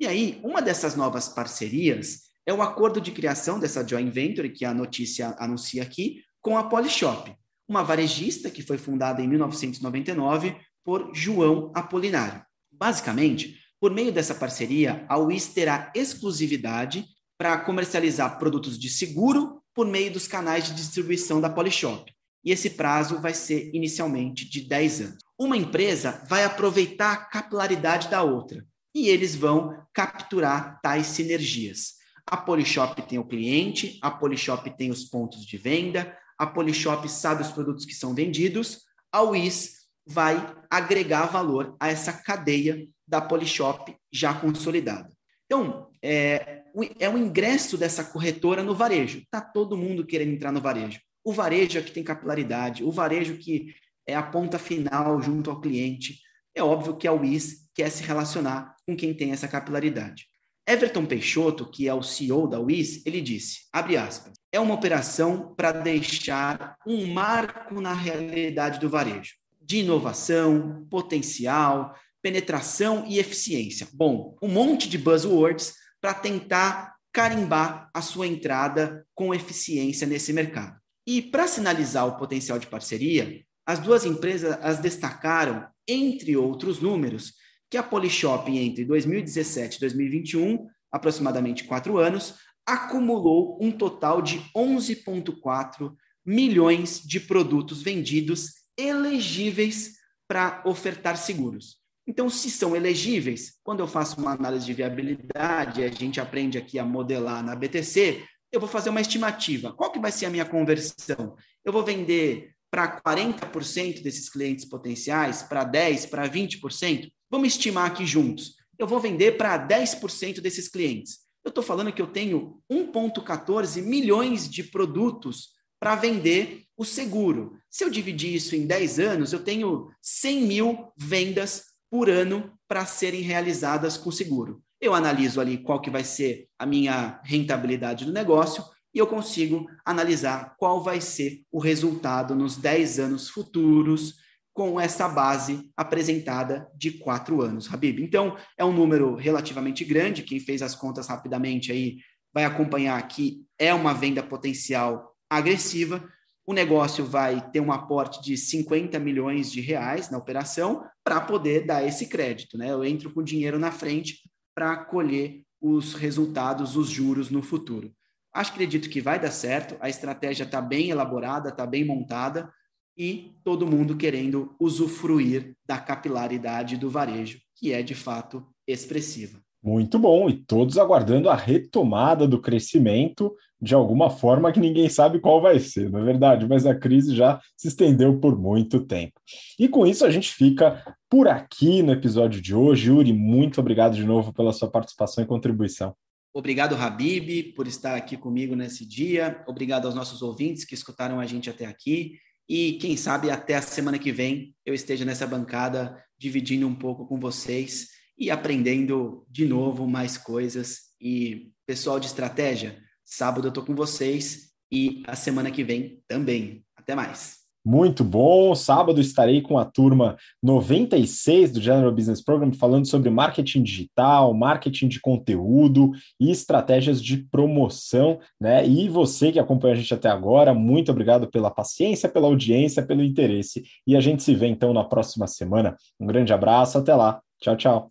[0.00, 4.64] E aí, uma dessas novas parcerias é o acordo de criação dessa joint venture, que
[4.64, 7.32] a notícia anuncia aqui, com a Polishop,
[7.68, 12.42] uma varejista que foi fundada em 1999 por João Apolinário.
[12.72, 17.04] Basicamente, por meio dessa parceria, a UIS terá exclusividade
[17.36, 22.12] para comercializar produtos de seguro por meio dos canais de distribuição da Polishop.
[22.44, 25.18] E esse prazo vai ser inicialmente de 10 anos.
[25.38, 28.64] Uma empresa vai aproveitar a capilaridade da outra
[28.94, 31.98] e eles vão capturar tais sinergias.
[32.26, 37.42] A Polishop tem o cliente, a Polishop tem os pontos de venda, a Polishop sabe
[37.42, 38.82] os produtos que são vendidos,
[39.12, 45.08] a WIS vai agregar valor a essa cadeia da Polishop já consolidada.
[45.46, 46.62] Então, é,
[46.98, 49.18] é o ingresso dessa corretora no varejo.
[49.18, 51.00] Está todo mundo querendo entrar no varejo.
[51.24, 53.74] O varejo é que tem capilaridade, o varejo que
[54.06, 56.20] é a ponta final junto ao cliente.
[56.54, 60.26] É óbvio que a WIS quer se relacionar com quem tem essa capilaridade.
[60.68, 65.54] Everton Peixoto, que é o CEO da WIS, ele disse, abre aspas, é uma operação
[65.56, 73.88] para deixar um marco na realidade do varejo, de inovação, potencial, penetração e eficiência.
[73.94, 80.78] Bom, um monte de buzzwords para tentar carimbar a sua entrada com eficiência nesse mercado.
[81.06, 87.32] E para sinalizar o potencial de parceria, as duas empresas as destacaram, entre outros números,
[87.70, 92.34] que a Polishop entre 2017 e 2021, aproximadamente quatro anos,
[92.66, 95.92] acumulou um total de 11,4
[96.24, 99.94] milhões de produtos vendidos elegíveis
[100.28, 101.78] para ofertar seguros.
[102.06, 106.78] Então, se são elegíveis, quando eu faço uma análise de viabilidade, a gente aprende aqui
[106.78, 109.72] a modelar na BTC, eu vou fazer uma estimativa.
[109.72, 111.36] Qual que vai ser a minha conversão?
[111.64, 117.10] Eu vou vender para 40% desses clientes potenciais, para 10%, para 20%?
[117.30, 118.54] Vamos estimar aqui juntos.
[118.78, 121.18] Eu vou vender para 10% desses clientes.
[121.44, 125.50] Eu estou falando que eu tenho 1,14 milhões de produtos
[125.80, 127.56] para vender o seguro.
[127.70, 132.84] Se eu dividir isso em 10 anos, eu tenho 100 mil vendas por ano para
[132.86, 134.62] serem realizadas com seguro.
[134.80, 138.64] Eu analiso ali qual que vai ser a minha rentabilidade do negócio
[138.94, 144.16] e eu consigo analisar qual vai ser o resultado nos 10 anos futuros
[144.58, 148.00] com essa base apresentada de quatro anos, Habib.
[148.00, 150.24] Então, é um número relativamente grande.
[150.24, 151.98] Quem fez as contas rapidamente aí
[152.34, 156.02] vai acompanhar que é uma venda potencial agressiva,
[156.44, 161.64] o negócio vai ter um aporte de 50 milhões de reais na operação para poder
[161.64, 162.58] dar esse crédito.
[162.58, 162.72] Né?
[162.72, 167.92] Eu entro com dinheiro na frente para colher os resultados, os juros no futuro.
[168.34, 172.52] Acho, acredito que vai dar certo, a estratégia está bem elaborada, está bem montada
[172.98, 179.40] e todo mundo querendo usufruir da capilaridade do varejo, que é de fato expressiva.
[179.62, 185.18] Muito bom, e todos aguardando a retomada do crescimento de alguma forma que ninguém sabe
[185.18, 186.46] qual vai ser, não é verdade?
[186.48, 189.20] Mas a crise já se estendeu por muito tempo.
[189.58, 192.88] E com isso a gente fica por aqui no episódio de hoje.
[192.88, 195.94] Yuri, muito obrigado de novo pela sua participação e contribuição.
[196.32, 199.42] Obrigado, Habib, por estar aqui comigo nesse dia.
[199.48, 202.12] Obrigado aos nossos ouvintes que escutaram a gente até aqui.
[202.48, 207.06] E quem sabe até a semana que vem eu esteja nessa bancada dividindo um pouco
[207.06, 210.88] com vocês e aprendendo de novo mais coisas.
[211.00, 216.64] E pessoal de estratégia, sábado eu estou com vocês e a semana que vem também.
[216.74, 217.37] Até mais.
[217.64, 218.54] Muito bom.
[218.54, 224.88] Sábado estarei com a turma 96 do General Business Program falando sobre marketing digital, marketing
[224.88, 228.66] de conteúdo e estratégias de promoção, né?
[228.66, 233.02] E você que acompanha a gente até agora, muito obrigado pela paciência, pela audiência, pelo
[233.02, 233.64] interesse.
[233.86, 235.76] E a gente se vê então na próxima semana.
[236.00, 237.20] Um grande abraço, até lá.
[237.40, 237.86] Tchau, tchau.